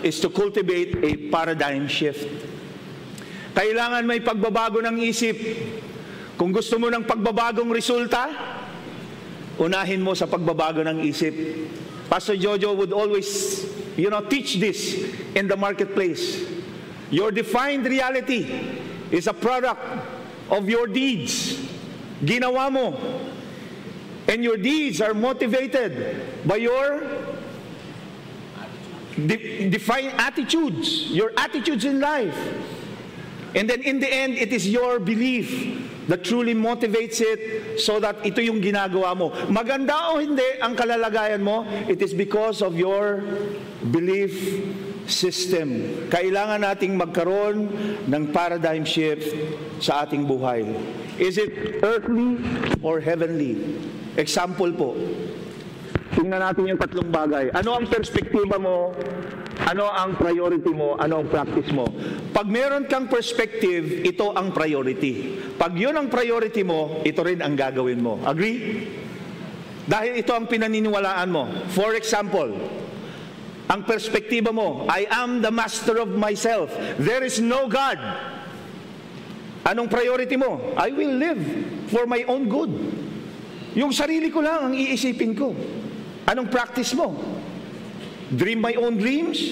[0.07, 2.31] is to cultivate a paradigm shift.
[3.51, 5.35] Kailangan may pagbabago ng isip.
[6.39, 8.31] Kung gusto mo ng pagbabagong resulta,
[9.59, 11.35] unahin mo sa pagbabago ng isip.
[12.07, 13.27] Pastor Jojo would always
[13.96, 14.94] you know, teach this
[15.35, 16.46] in the marketplace.
[17.11, 18.79] Your defined reality
[19.11, 19.83] is a product
[20.50, 21.66] of your deeds.
[22.22, 23.31] Ginawa mo.
[24.29, 27.03] And your deeds are motivated by your
[29.26, 32.37] de- defined attitudes, your attitudes in life.
[33.55, 35.51] And then in the end, it is your belief
[36.07, 39.31] that truly motivates it so that ito yung ginagawa mo.
[39.51, 43.23] Maganda o hindi ang kalalagayan mo, it is because of your
[43.91, 44.35] belief
[45.11, 45.83] system.
[46.11, 47.71] Kailangan nating magkaroon
[48.07, 49.35] ng paradigm shift
[49.83, 50.67] sa ating buhay.
[51.19, 52.39] Is it earthly
[52.83, 53.79] or heavenly?
[54.15, 54.95] Example po.
[56.15, 57.55] Tingnan natin yung tatlong bagay.
[57.55, 58.95] Ano ang perspektiba mo
[59.69, 60.97] ano ang priority mo?
[60.97, 61.85] Ano ang practice mo?
[62.40, 65.37] Pag meron kang perspective, ito ang priority.
[65.61, 68.16] Pag yun ang priority mo, ito rin ang gagawin mo.
[68.24, 68.88] Agree?
[69.85, 71.44] Dahil ito ang pinaniniwalaan mo.
[71.68, 72.48] For example,
[73.68, 76.72] ang perspektiba mo, I am the master of myself.
[76.96, 78.00] There is no God.
[79.68, 80.72] Anong priority mo?
[80.81, 81.44] I will live
[81.92, 82.72] for my own good.
[83.76, 85.53] Yung sarili ko lang ang iisipin ko.
[86.24, 87.20] Anong practice mo?
[88.33, 89.44] Dream my own dreams?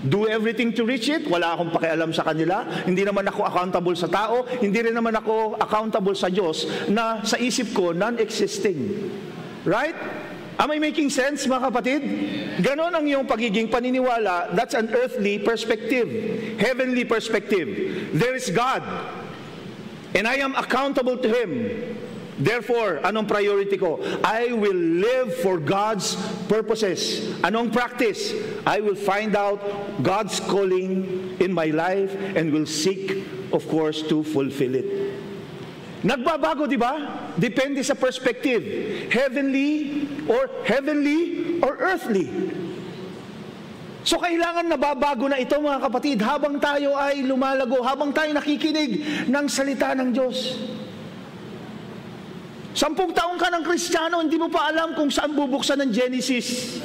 [0.00, 1.28] Do everything to reach it?
[1.28, 2.64] Wala akong pakialam sa kanila.
[2.88, 4.48] Hindi naman ako accountable sa tao.
[4.48, 9.12] Hindi rin naman ako accountable sa Diyos na sa isip ko non-existing.
[9.68, 9.92] Right?
[10.60, 12.00] Am I making sense, mga kapatid?
[12.60, 14.52] Ganon ang iyong pagiging paniniwala.
[14.56, 16.08] That's an earthly perspective.
[16.60, 17.68] Heavenly perspective.
[18.16, 18.84] There is God.
[20.16, 21.50] And I am accountable to Him.
[22.40, 24.00] Therefore, anong priority ko?
[24.24, 26.16] I will live for God's
[26.48, 27.28] purposes.
[27.44, 28.32] Anong practice?
[28.64, 29.60] I will find out
[30.00, 34.88] God's calling in my life and will seek, of course, to fulfill it.
[36.00, 37.28] Nagbabago, di ba?
[37.36, 38.64] Depende sa perspective.
[39.12, 42.24] Heavenly or heavenly or earthly.
[44.00, 49.44] So kailangan nababago na ito mga kapatid habang tayo ay lumalago, habang tayo nakikinig ng
[49.44, 50.56] salita ng Diyos.
[52.70, 56.78] Sampung taong ka ng Kristiyano, hindi mo pa alam kung saan bubuksan ng Genesis.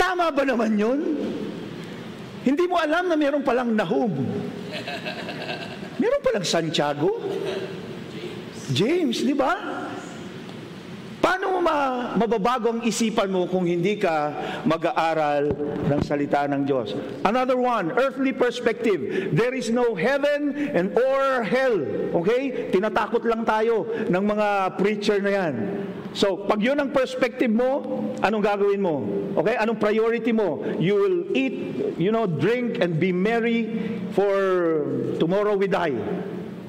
[0.00, 0.98] Tama ba naman yun?
[2.40, 4.12] Hindi mo alam na meron palang Nahum.
[6.00, 7.20] Meron palang Santiago.
[8.72, 9.79] James, di ba?
[11.60, 14.32] Ma- mababago ang isipan mo kung hindi ka
[14.64, 15.52] mag-aaral
[15.86, 16.96] ng salita ng Diyos?
[17.22, 19.30] Another one, earthly perspective.
[19.36, 21.76] There is no heaven and or hell.
[22.24, 22.72] Okay?
[22.72, 24.48] Tinatakot lang tayo ng mga
[24.80, 25.54] preacher na yan.
[26.10, 29.04] So, pag yun ang perspective mo, anong gagawin mo?
[29.38, 29.54] Okay?
[29.60, 30.64] Anong priority mo?
[30.80, 31.56] You will eat,
[32.00, 34.32] you know, drink and be merry for
[35.20, 35.94] tomorrow we die.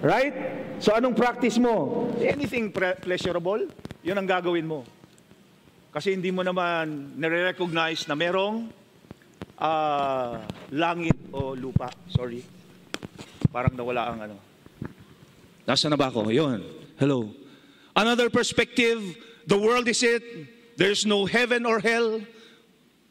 [0.04, 0.62] Right?
[0.82, 2.10] So anong practice mo?
[2.17, 3.69] Anything pleasurable,
[4.02, 4.84] yun ang gagawin mo.
[5.92, 8.72] Kasi hindi mo naman nare-recognize na merong
[9.60, 10.40] uh,
[10.72, 11.92] langit o lupa.
[12.08, 12.44] Sorry.
[13.52, 14.36] Parang nawala ang ano.
[15.68, 16.32] Nasa na ba ako?
[16.32, 16.64] Yun.
[16.96, 17.32] Hello.
[17.92, 19.04] Another perspective,
[19.46, 20.24] the world is it.
[20.80, 22.24] There's no heaven or hell.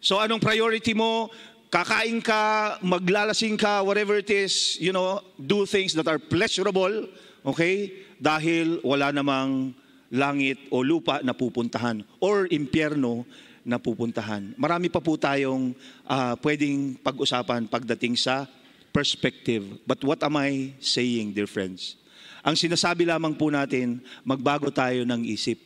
[0.01, 1.29] So anong priority mo?
[1.71, 7.07] Kakain ka, maglalasing ka, whatever it is, you know, do things that are pleasurable
[7.45, 7.93] Okay?
[8.21, 9.73] Dahil wala namang
[10.11, 13.23] langit o lupa na pupuntahan or impyerno
[13.63, 14.51] na pupuntahan.
[14.59, 15.71] Marami pa po tayong
[16.05, 18.51] uh, pwedeng pag-usapan pagdating sa
[18.91, 19.79] perspective.
[19.87, 21.95] But what am I saying, dear friends?
[22.43, 25.61] Ang sinasabi lamang po natin, magbago tayo ng isip.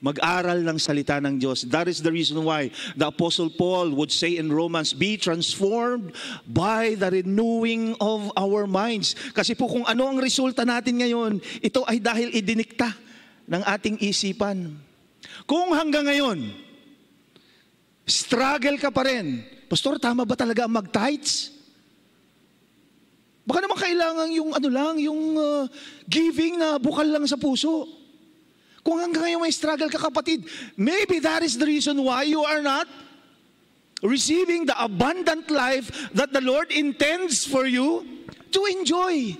[0.00, 1.68] Mag-aral ng salita ng Diyos.
[1.68, 6.12] That is the reason why the Apostle Paul would say in Romans, Be transformed
[6.48, 9.14] by the renewing of our minds.
[9.32, 13.05] Kasi po kung ano ang resulta natin ngayon, ito ay dahil idinikta
[13.46, 14.74] ng ating isipan.
[15.46, 16.38] Kung hanggang ngayon,
[18.06, 21.50] struggle ka pa rin, Pastor, tama ba talaga ang mag-tights?
[23.46, 25.70] Baka naman kailangan yung ano lang, yung uh,
[26.10, 27.86] giving na bukal lang sa puso.
[28.82, 30.46] Kung hanggang ngayon may struggle ka kapatid,
[30.78, 32.86] maybe that is the reason why you are not
[34.02, 38.02] receiving the abundant life that the Lord intends for you
[38.50, 39.34] to enjoy.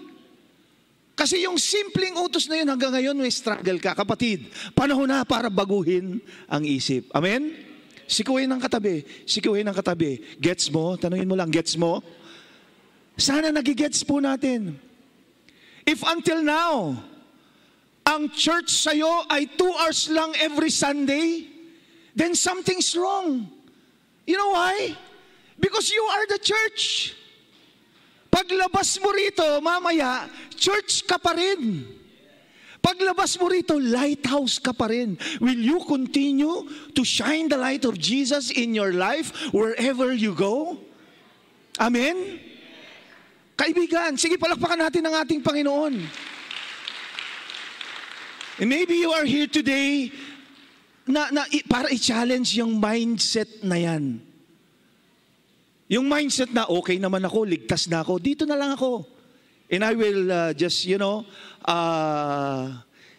[1.17, 3.97] Kasi yung simpleng utos na yun hanggang ngayon may struggle ka.
[3.97, 7.09] Kapatid, panahon na para baguhin ang isip.
[7.17, 7.57] Amen?
[8.05, 9.01] Sikuhin ng katabi.
[9.25, 10.21] Sikuhin ng katabi.
[10.37, 10.95] Gets mo?
[11.01, 12.05] Tanungin mo lang, gets mo?
[13.17, 14.77] Sana nagigets po natin.
[15.89, 17.01] If until now,
[18.05, 21.49] ang church sa'yo ay two hours lang every Sunday,
[22.13, 23.49] then something's wrong.
[24.29, 24.93] You know why?
[25.57, 27.17] Because you are the church.
[28.37, 31.89] Paglabas mo rito, mamaya, church ka pa rin.
[32.85, 35.17] Paglabas mo rito, lighthouse ka pa rin.
[35.41, 40.77] Will you continue to shine the light of Jesus in your life wherever you go?
[41.81, 42.37] Amen?
[43.57, 45.97] Kaibigan, sige palakpakan natin ang ating Panginoon.
[48.61, 50.13] And maybe you are here today
[51.09, 54.26] na, na para i-challenge yung mindset na yan.
[55.87, 59.07] Yung mindset na okay naman ako, ligtas na ako, dito na lang ako.
[59.71, 61.27] And I will uh, just, you know,
[61.63, 62.75] uh,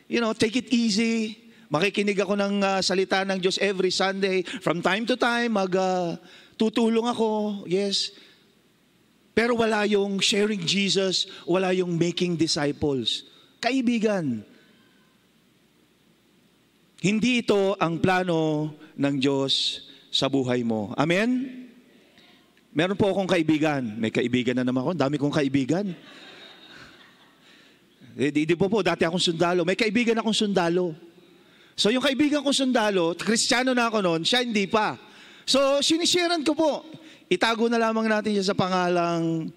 [0.08, 1.47] you know, take it easy.
[1.67, 4.43] Makikinig ako ng uh, salita ng Diyos every Sunday.
[4.63, 6.15] From time to time, mag, uh,
[6.56, 8.12] tutulong ako, yes.
[9.36, 13.28] Pero wala yung sharing Jesus, wala yung making disciples.
[13.59, 14.43] Kaibigan,
[17.03, 20.95] hindi ito ang plano ng Diyos sa buhay mo.
[20.97, 21.66] Amen?
[22.78, 23.82] Meron po akong kaibigan.
[23.97, 24.91] May kaibigan na naman ako.
[24.93, 25.89] Dami kong kaibigan.
[28.13, 29.65] Eh, di, di po po, dati akong sundalo.
[29.65, 30.93] May kaibigan akong sundalo.
[31.78, 34.97] So yung kaibigan kong sundalo, kristyano na ako noon, siya hindi pa.
[35.45, 36.86] So sinisharean ko po.
[37.30, 39.53] Itago na lamang natin siya sa pangalang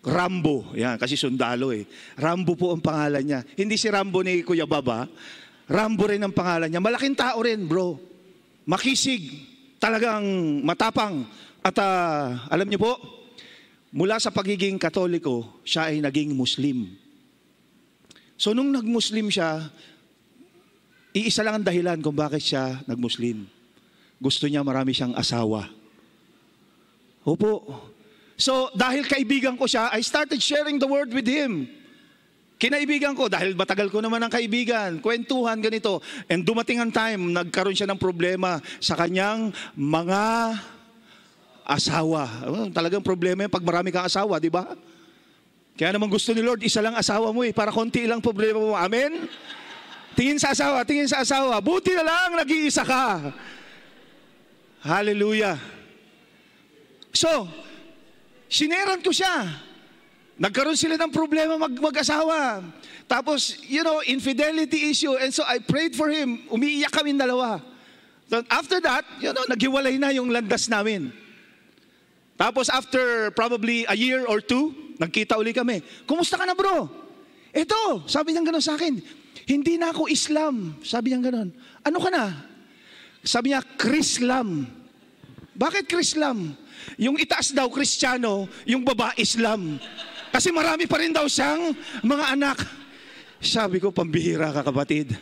[0.00, 0.72] Rambo.
[0.72, 1.84] Yan, kasi sundalo eh.
[2.16, 3.40] Rambo po ang pangalan niya.
[3.52, 5.04] Hindi si Rambo ni Kuya Baba.
[5.68, 6.80] Rambo rin ang pangalan niya.
[6.80, 8.00] Malaking tao rin, bro.
[8.64, 9.44] Makisig.
[9.76, 10.24] Talagang
[10.64, 11.28] matapang.
[11.62, 12.98] At uh, alam niyo po,
[13.94, 16.90] mula sa pagiging katoliko, siya ay naging Muslim.
[18.34, 19.70] So nung nag-Muslim siya,
[21.14, 23.46] iisa lang ang dahilan kung bakit siya nag-Muslim.
[24.18, 25.70] Gusto niya marami siyang asawa.
[27.22, 27.62] Opo.
[28.34, 31.70] So, dahil kaibigan ko siya, I started sharing the word with him.
[32.58, 36.02] Kinaibigan ko, dahil matagal ko naman ang kaibigan, kwentuhan, ganito.
[36.26, 40.22] And dumating ang time, nagkaroon siya ng problema sa kanyang mga
[41.66, 42.28] asawa.
[42.46, 44.74] Oh, talagang problema yung pag marami kang asawa, di ba?
[45.78, 48.74] Kaya naman gusto ni Lord, isa lang asawa mo eh, para konti lang problema mo.
[48.76, 49.26] Amen?
[50.12, 51.56] Tingin sa asawa, tingin sa asawa.
[51.64, 53.32] Buti na lang, nag-iisa ka.
[54.84, 55.56] Hallelujah.
[57.16, 57.48] So,
[58.52, 59.48] sineran ko siya.
[60.36, 62.60] Nagkaroon sila ng problema mag- mag-asawa.
[63.08, 65.14] Tapos, you know, infidelity issue.
[65.16, 66.44] And so I prayed for him.
[66.50, 67.62] Umiiyak kami dalawa.
[68.32, 71.12] So after that, you know, naghiwalay na yung landas namin.
[72.36, 75.84] Tapos after probably a year or two, nagkita uli kami.
[76.08, 76.88] Kumusta ka na bro?
[77.52, 78.96] Ito, sabi niya gano'n sa akin.
[79.44, 80.80] Hindi na ako Islam.
[80.80, 81.48] Sabi niya gano'n.
[81.84, 82.32] Ano ka na?
[83.22, 84.66] Sabi niya, Krislam.
[85.52, 86.56] Bakit Krislam?
[86.98, 89.78] Yung itaas daw Kristiyano, yung baba Islam.
[90.32, 92.58] Kasi marami pa rin daw siyang mga anak.
[93.38, 95.12] Sabi ko, pambihira ka kapatid.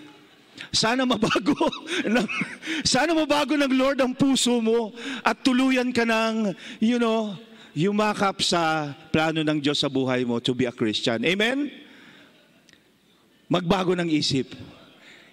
[0.69, 1.57] Sana mabago
[2.15, 2.29] ng,
[2.85, 4.93] sana mabago ng Lord ang puso mo
[5.25, 6.53] at tuluyan ka ng,
[6.85, 7.33] you know,
[7.73, 11.25] yumakap sa plano ng Diyos sa buhay mo to be a Christian.
[11.25, 11.71] Amen?
[13.51, 14.55] Magbago ng isip.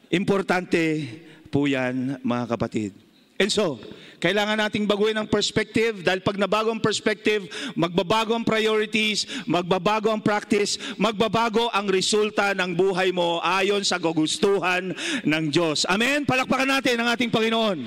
[0.09, 1.05] Importante
[1.51, 2.91] po yan, mga kapatid.
[3.37, 3.77] And so,
[4.17, 7.45] kailangan nating baguhin ang perspective dahil pag nabago ang perspective,
[7.77, 14.89] magbabago ang priorities, magbabago ang practice, magbabago ang resulta ng buhay mo ayon sa gugustuhan
[15.21, 15.85] ng Diyos.
[15.85, 16.25] Amen?
[16.25, 17.85] Palakpakan natin ang ating Panginoon.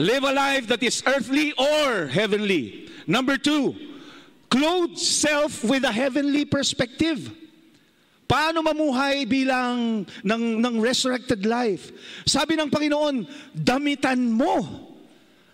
[0.00, 2.88] Live a life that is earthly or heavenly.
[3.04, 3.76] Number two,
[4.48, 7.41] clothe self with a heavenly perspective.
[8.32, 11.92] Paano mamuhay bilang ng, ng resurrected life?
[12.24, 14.88] Sabi ng Panginoon, damitan mo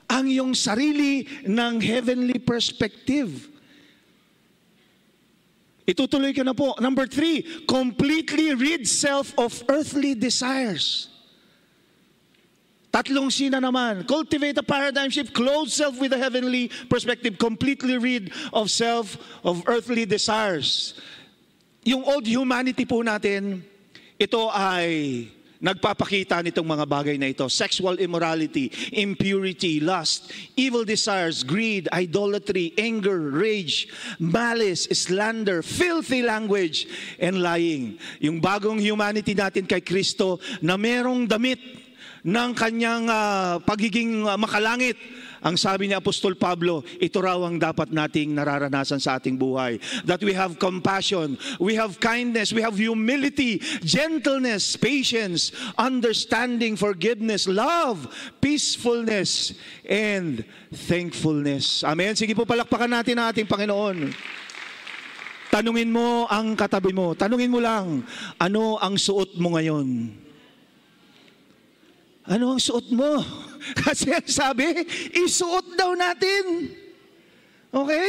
[0.07, 3.51] ang iyong sarili ng heavenly perspective.
[5.91, 6.79] Itutuloy ko na po.
[6.79, 11.11] Number three, completely rid self of earthly desires.
[12.95, 14.07] Tatlong sina naman.
[14.07, 19.67] Cultivate a paradigm shift, clothe self with a heavenly perspective, completely rid of self of
[19.67, 20.95] earthly desires
[21.89, 23.65] yung old humanity po natin,
[24.21, 25.25] ito ay
[25.59, 27.49] nagpapakita nitong mga bagay na ito.
[27.49, 33.89] Sexual immorality, impurity, lust, evil desires, greed, idolatry, anger, rage,
[34.21, 36.87] malice, slander, filthy language,
[37.19, 37.97] and lying.
[38.23, 41.59] Yung bagong humanity natin kay Kristo na merong damit
[42.27, 44.99] ng kanyang uh, pagiging uh, makalangit,
[45.39, 49.79] ang sabi ni Apostol Pablo, ito raw ang dapat nating nararanasan sa ating buhay.
[50.03, 58.11] That we have compassion, we have kindness, we have humility, gentleness, patience, understanding, forgiveness, love,
[58.43, 59.55] peacefulness,
[59.87, 60.43] and
[60.75, 61.87] thankfulness.
[61.87, 62.19] Amen.
[62.19, 64.11] Sige po, palakpakan natin ang ating Panginoon.
[65.49, 67.17] Tanungin mo ang katabi mo.
[67.17, 68.05] Tanungin mo lang,
[68.37, 70.13] ano ang suot mo ngayon?
[72.29, 73.25] Ano ang suot mo?
[73.85, 74.85] Kasi ang sabi,
[75.17, 76.69] isuot daw natin.
[77.73, 78.09] Okay?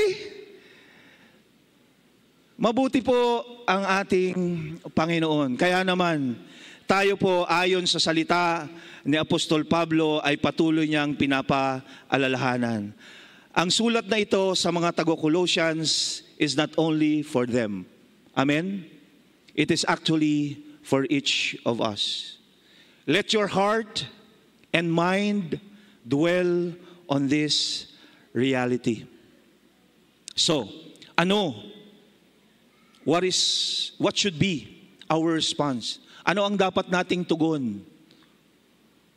[2.60, 3.16] Mabuti po
[3.64, 4.36] ang ating
[4.92, 5.56] Panginoon.
[5.56, 6.36] Kaya naman,
[6.84, 8.68] tayo po ayon sa salita
[9.08, 12.92] ni Apostol Pablo ay patuloy niyang pinapaalalahanan.
[13.56, 17.88] Ang sulat na ito sa mga tago-Colossians is not only for them.
[18.36, 18.84] Amen?
[19.56, 22.39] It is actually for each of us.
[23.08, 24.08] Let your heart
[24.74, 25.60] and mind
[26.08, 26.74] dwell
[27.10, 27.88] on this
[28.34, 29.06] reality.
[30.36, 30.70] So,
[31.18, 31.70] ano?
[33.04, 34.70] What is what should be
[35.10, 36.00] our response?
[36.24, 37.82] Ano ang dapat nating tugon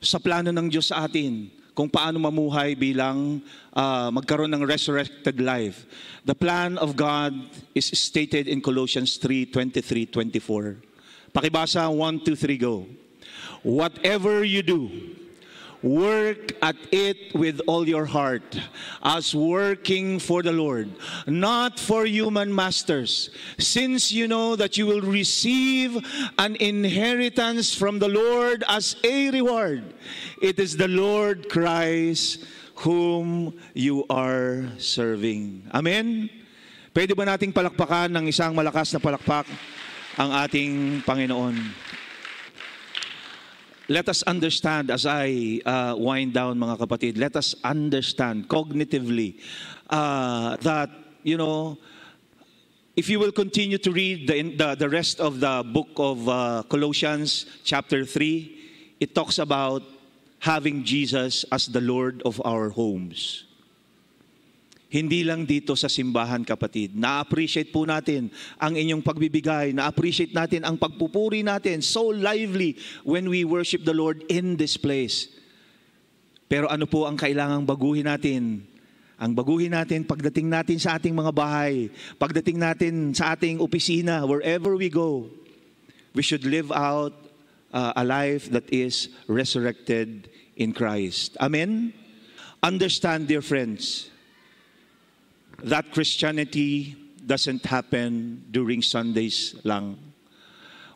[0.00, 3.44] sa plano ng Diyos sa atin kung paano mamuhay bilang
[3.76, 5.84] uh, magkaroon ng resurrected life?
[6.24, 7.36] The plan of God
[7.76, 10.80] is stated in Colossians 3:23, 24.
[11.36, 12.88] Pakibasa 1 2 3 go.
[13.62, 14.90] Whatever you do,
[15.82, 18.58] work at it with all your heart,
[19.02, 20.90] as working for the Lord,
[21.26, 25.98] not for human masters, since you know that you will receive
[26.38, 29.94] an inheritance from the Lord as a reward.
[30.40, 32.46] It is the Lord Christ
[32.82, 35.70] whom you are serving.
[35.74, 36.30] Amen?
[36.94, 39.46] Pwede ba nating palakpakan ng isang malakas na palakpak
[40.18, 41.56] ang ating Panginoon?
[43.88, 49.40] Let us understand as I uh, wind down mga kapatid, let us understand cognitively
[49.90, 50.90] uh, that,
[51.22, 51.78] you know,
[52.94, 56.62] if you will continue to read the, the, the rest of the book of uh,
[56.68, 59.82] Colossians chapter 3, it talks about
[60.38, 63.44] having Jesus as the Lord of our homes.
[64.92, 66.92] Hindi lang dito sa simbahan kapatid.
[66.92, 68.28] Na-appreciate po natin
[68.60, 69.72] ang inyong pagbibigay.
[69.72, 71.80] Na-appreciate natin ang pagpupuri natin.
[71.80, 75.32] So lively when we worship the Lord in this place.
[76.44, 78.68] Pero ano po ang kailangang baguhin natin?
[79.16, 81.88] Ang baguhin natin pagdating natin sa ating mga bahay,
[82.20, 85.32] pagdating natin sa ating opisina, wherever we go,
[86.12, 87.16] we should live out
[87.72, 90.28] uh, a life that is resurrected
[90.60, 91.40] in Christ.
[91.40, 91.96] Amen?
[92.60, 94.11] Understand, dear friends,
[95.64, 99.98] that Christianity doesn't happen during Sundays lang.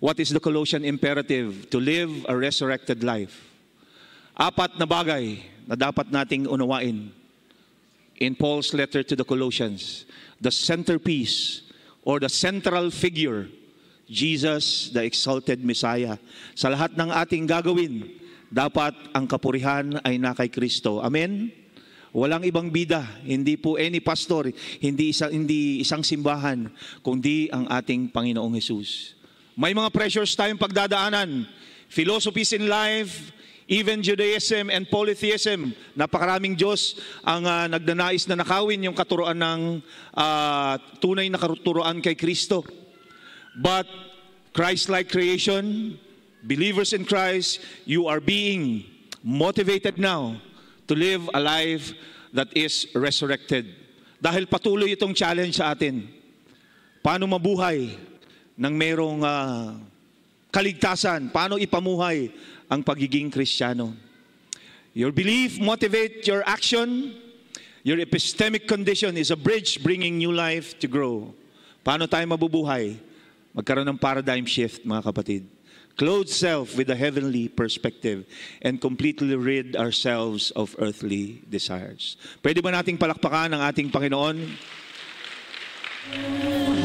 [0.01, 1.71] What is the Colossian imperative?
[1.71, 3.47] To live a resurrected life.
[4.37, 7.09] Apat na bagay na dapat nating unawain
[8.21, 10.05] in Paul's letter to the Colossians.
[10.41, 11.65] The centerpiece
[12.05, 13.49] or the central figure,
[14.05, 16.21] Jesus, the exalted Messiah.
[16.55, 18.13] Sa lahat ng ating gagawin,
[18.53, 21.01] dapat ang kapurihan ay na kay Kristo.
[21.01, 21.51] Amen?
[22.15, 24.49] Walang ibang bida, hindi po any pastor,
[24.79, 26.71] hindi isang, hindi isang simbahan,
[27.03, 29.19] kundi ang ating Panginoong Hesus.
[29.57, 31.49] May mga pressures tayong pagdadaanan.
[31.89, 33.33] Philosophies in life,
[33.67, 35.75] even Judaism and polytheism.
[35.99, 39.61] Napakaraming Diyos ang uh, nagdanais na nakawin yung katuroan ng
[40.15, 42.63] uh, tunay na katuroan kay Kristo.
[43.57, 43.89] But
[44.53, 45.97] Christ-like creation,
[46.45, 48.85] believers in Christ, you are being
[49.21, 50.41] motivated now
[50.87, 51.93] to live a life
[52.31, 53.67] that is resurrected.
[54.23, 56.07] Dahil patuloy itong challenge sa atin.
[57.05, 57.95] Paano mabuhay
[58.57, 59.77] ng merong uh,
[60.51, 61.31] kaligtasan?
[61.31, 62.33] Paano ipamuhay
[62.67, 63.95] ang pagiging Kristiyano?
[64.97, 67.15] Your belief motivate your action.
[67.87, 71.31] Your epistemic condition is a bridge bringing new life to grow.
[71.87, 72.99] Paano tayo mabubuhay?
[73.55, 75.56] Magkaroon ng paradigm shift, mga kapatid
[75.97, 78.25] clothe self with a heavenly perspective,
[78.63, 82.17] and completely rid ourselves of earthly desires.
[82.45, 84.37] Pwede ba nating palakpakan ang ating Panginoon?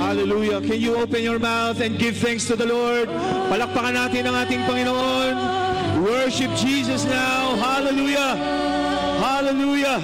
[0.01, 0.59] Hallelujah.
[0.65, 3.05] Can you open your mouth and give thanks to the Lord?
[3.53, 5.35] Palakpakan natin ang ating Panginoon.
[6.01, 7.53] Worship Jesus now.
[7.61, 8.33] Hallelujah.
[9.21, 10.01] Hallelujah.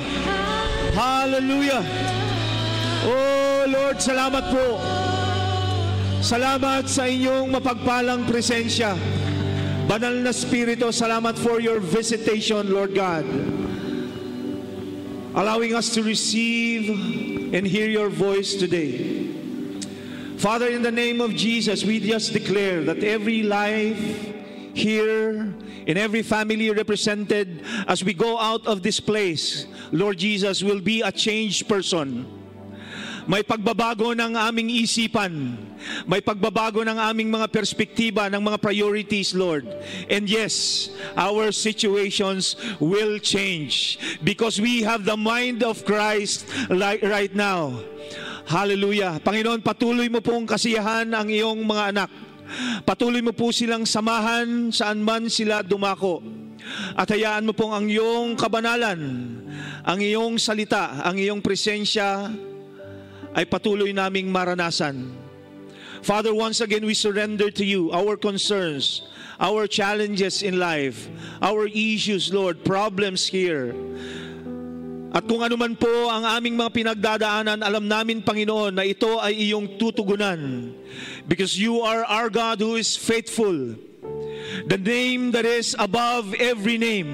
[0.94, 1.82] Hallelujah.
[3.08, 4.78] Oh Lord, salamat po.
[6.18, 8.98] Salamat sa inyong mapagpalang presensya.
[9.86, 13.22] Banal na Spirito, salamat for your visitation, Lord God.
[15.38, 16.90] Allowing us to receive
[17.54, 19.30] and hear your voice today.
[20.42, 24.02] Father, in the name of Jesus, we just declare that every life
[24.74, 25.54] here,
[25.86, 31.06] in every family represented, as we go out of this place, Lord Jesus, will be
[31.06, 32.37] a changed person
[33.28, 35.60] may pagbabago ng aming isipan.
[36.08, 39.68] May pagbabago ng aming mga perspektiba, ng mga priorities, Lord.
[40.08, 47.84] And yes, our situations will change because we have the mind of Christ right now.
[48.48, 49.20] Hallelujah.
[49.20, 52.10] Panginoon, patuloy mo pong kasiyahan ang iyong mga anak.
[52.88, 56.24] Patuloy mo po silang samahan saan man sila dumako.
[56.96, 59.00] At hayaan mo pong ang iyong kabanalan,
[59.84, 62.32] ang iyong salita, ang iyong presensya
[63.38, 65.14] ay patuloy naming maranasan.
[66.02, 69.06] Father, once again, we surrender to you our concerns,
[69.38, 71.06] our challenges in life,
[71.42, 73.78] our issues, Lord, problems here.
[75.14, 79.50] At kung ano man po ang aming mga pinagdadaanan, alam namin, Panginoon, na ito ay
[79.50, 80.74] iyong tutugunan.
[81.26, 83.74] Because you are our God who is faithful.
[84.68, 87.14] The name that is above every name.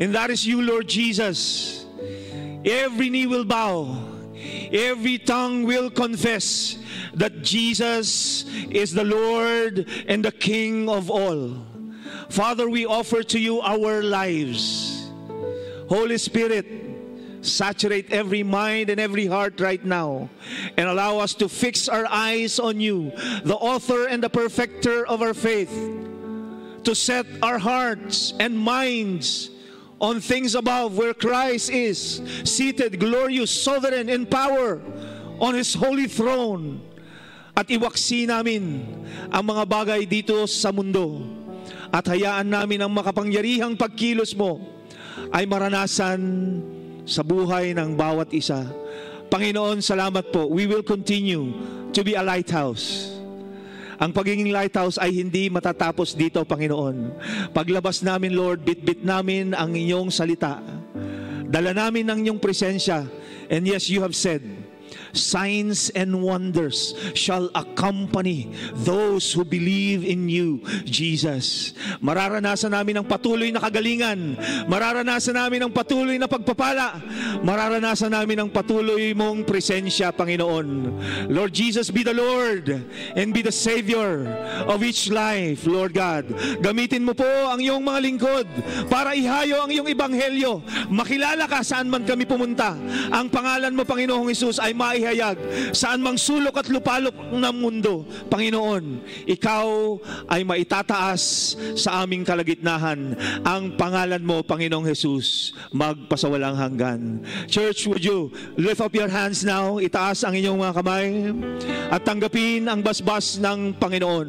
[0.00, 1.80] And that is you, Lord Jesus.
[2.64, 4.09] Every knee will bow
[4.72, 6.78] Every tongue will confess
[7.14, 11.56] that Jesus is the Lord and the King of all.
[12.28, 15.10] Father, we offer to you our lives.
[15.88, 16.80] Holy Spirit,
[17.42, 20.28] saturate every mind and every heart right now
[20.76, 23.10] and allow us to fix our eyes on you,
[23.44, 25.72] the author and the perfecter of our faith,
[26.84, 29.50] to set our hearts and minds
[30.00, 34.80] on things above where Christ is seated, glorious, sovereign, in power
[35.36, 36.80] on His holy throne.
[37.52, 38.88] At iwaksi namin
[39.28, 41.20] ang mga bagay dito sa mundo.
[41.92, 44.64] At hayaan namin ang makapangyarihang pagkilos mo
[45.28, 46.20] ay maranasan
[47.04, 48.64] sa buhay ng bawat isa.
[49.28, 50.48] Panginoon, salamat po.
[50.48, 51.52] We will continue
[51.92, 53.19] to be a lighthouse.
[54.00, 57.20] Ang pagiging lighthouse ay hindi matatapos dito, Panginoon.
[57.52, 60.56] Paglabas namin, Lord, bit-bit namin ang inyong salita.
[61.44, 63.04] Dala namin ang inyong presensya.
[63.52, 64.40] And yes, you have said,
[65.12, 68.50] signs and wonders shall accompany
[68.82, 71.72] those who believe in you, Jesus.
[72.02, 74.38] Mararanasan namin ang patuloy na kagalingan.
[74.66, 77.00] Mararanasan namin ang patuloy na pagpapala.
[77.42, 80.68] Mararanasan namin ang patuloy mong presensya, Panginoon.
[81.30, 82.70] Lord Jesus, be the Lord
[83.16, 84.26] and be the Savior
[84.66, 86.28] of each life, Lord God.
[86.60, 88.46] Gamitin mo po ang iyong mga lingkod
[88.88, 90.62] para ihayo ang iyong ibanghelyo.
[90.90, 92.74] Makilala ka saan man kami pumunta.
[93.10, 95.40] Ang pangalan mo, Panginoong Isus, ay maihayag
[95.72, 98.04] saan mang sulok at lupalok ng mundo.
[98.28, 99.96] Panginoon, ikaw
[100.28, 103.16] ay maitataas sa aming kalagitnahan.
[103.42, 107.24] Ang pangalan mo, Panginoong Jesus, magpasawalang hanggan.
[107.48, 108.28] Church, would you
[108.60, 109.80] lift up your hands now?
[109.80, 111.06] Itaas ang inyong mga kamay
[111.88, 114.28] at tanggapin ang basbas ng Panginoon.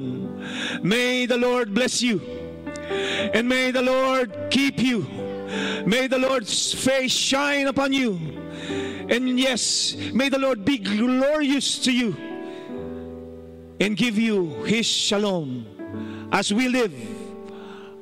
[0.87, 2.23] May the Lord bless you.
[3.35, 5.03] And may the Lord keep you.
[5.83, 8.40] May the Lord's face shine upon you.
[9.09, 12.15] And yes, may the Lord be glorious to you
[13.79, 16.93] and give you His shalom as we live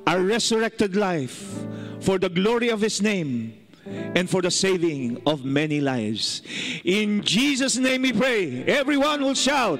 [0.07, 1.65] a resurrected life
[2.01, 3.53] for the glory of His name
[3.85, 6.41] and for the saving of many lives.
[6.83, 8.63] In Jesus' name we pray.
[8.65, 9.79] Everyone will shout,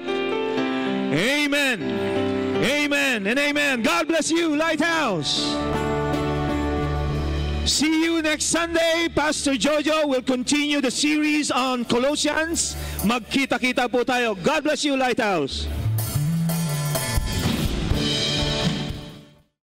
[1.12, 1.82] Amen.
[2.62, 3.82] Amen and amen.
[3.82, 5.54] God bless you, Lighthouse.
[7.66, 9.08] See you next Sunday.
[9.14, 12.74] Pastor Jojo will continue the series on Colossians.
[13.04, 14.32] Magkita-kita po tayo.
[14.40, 15.68] God bless you, Lighthouse.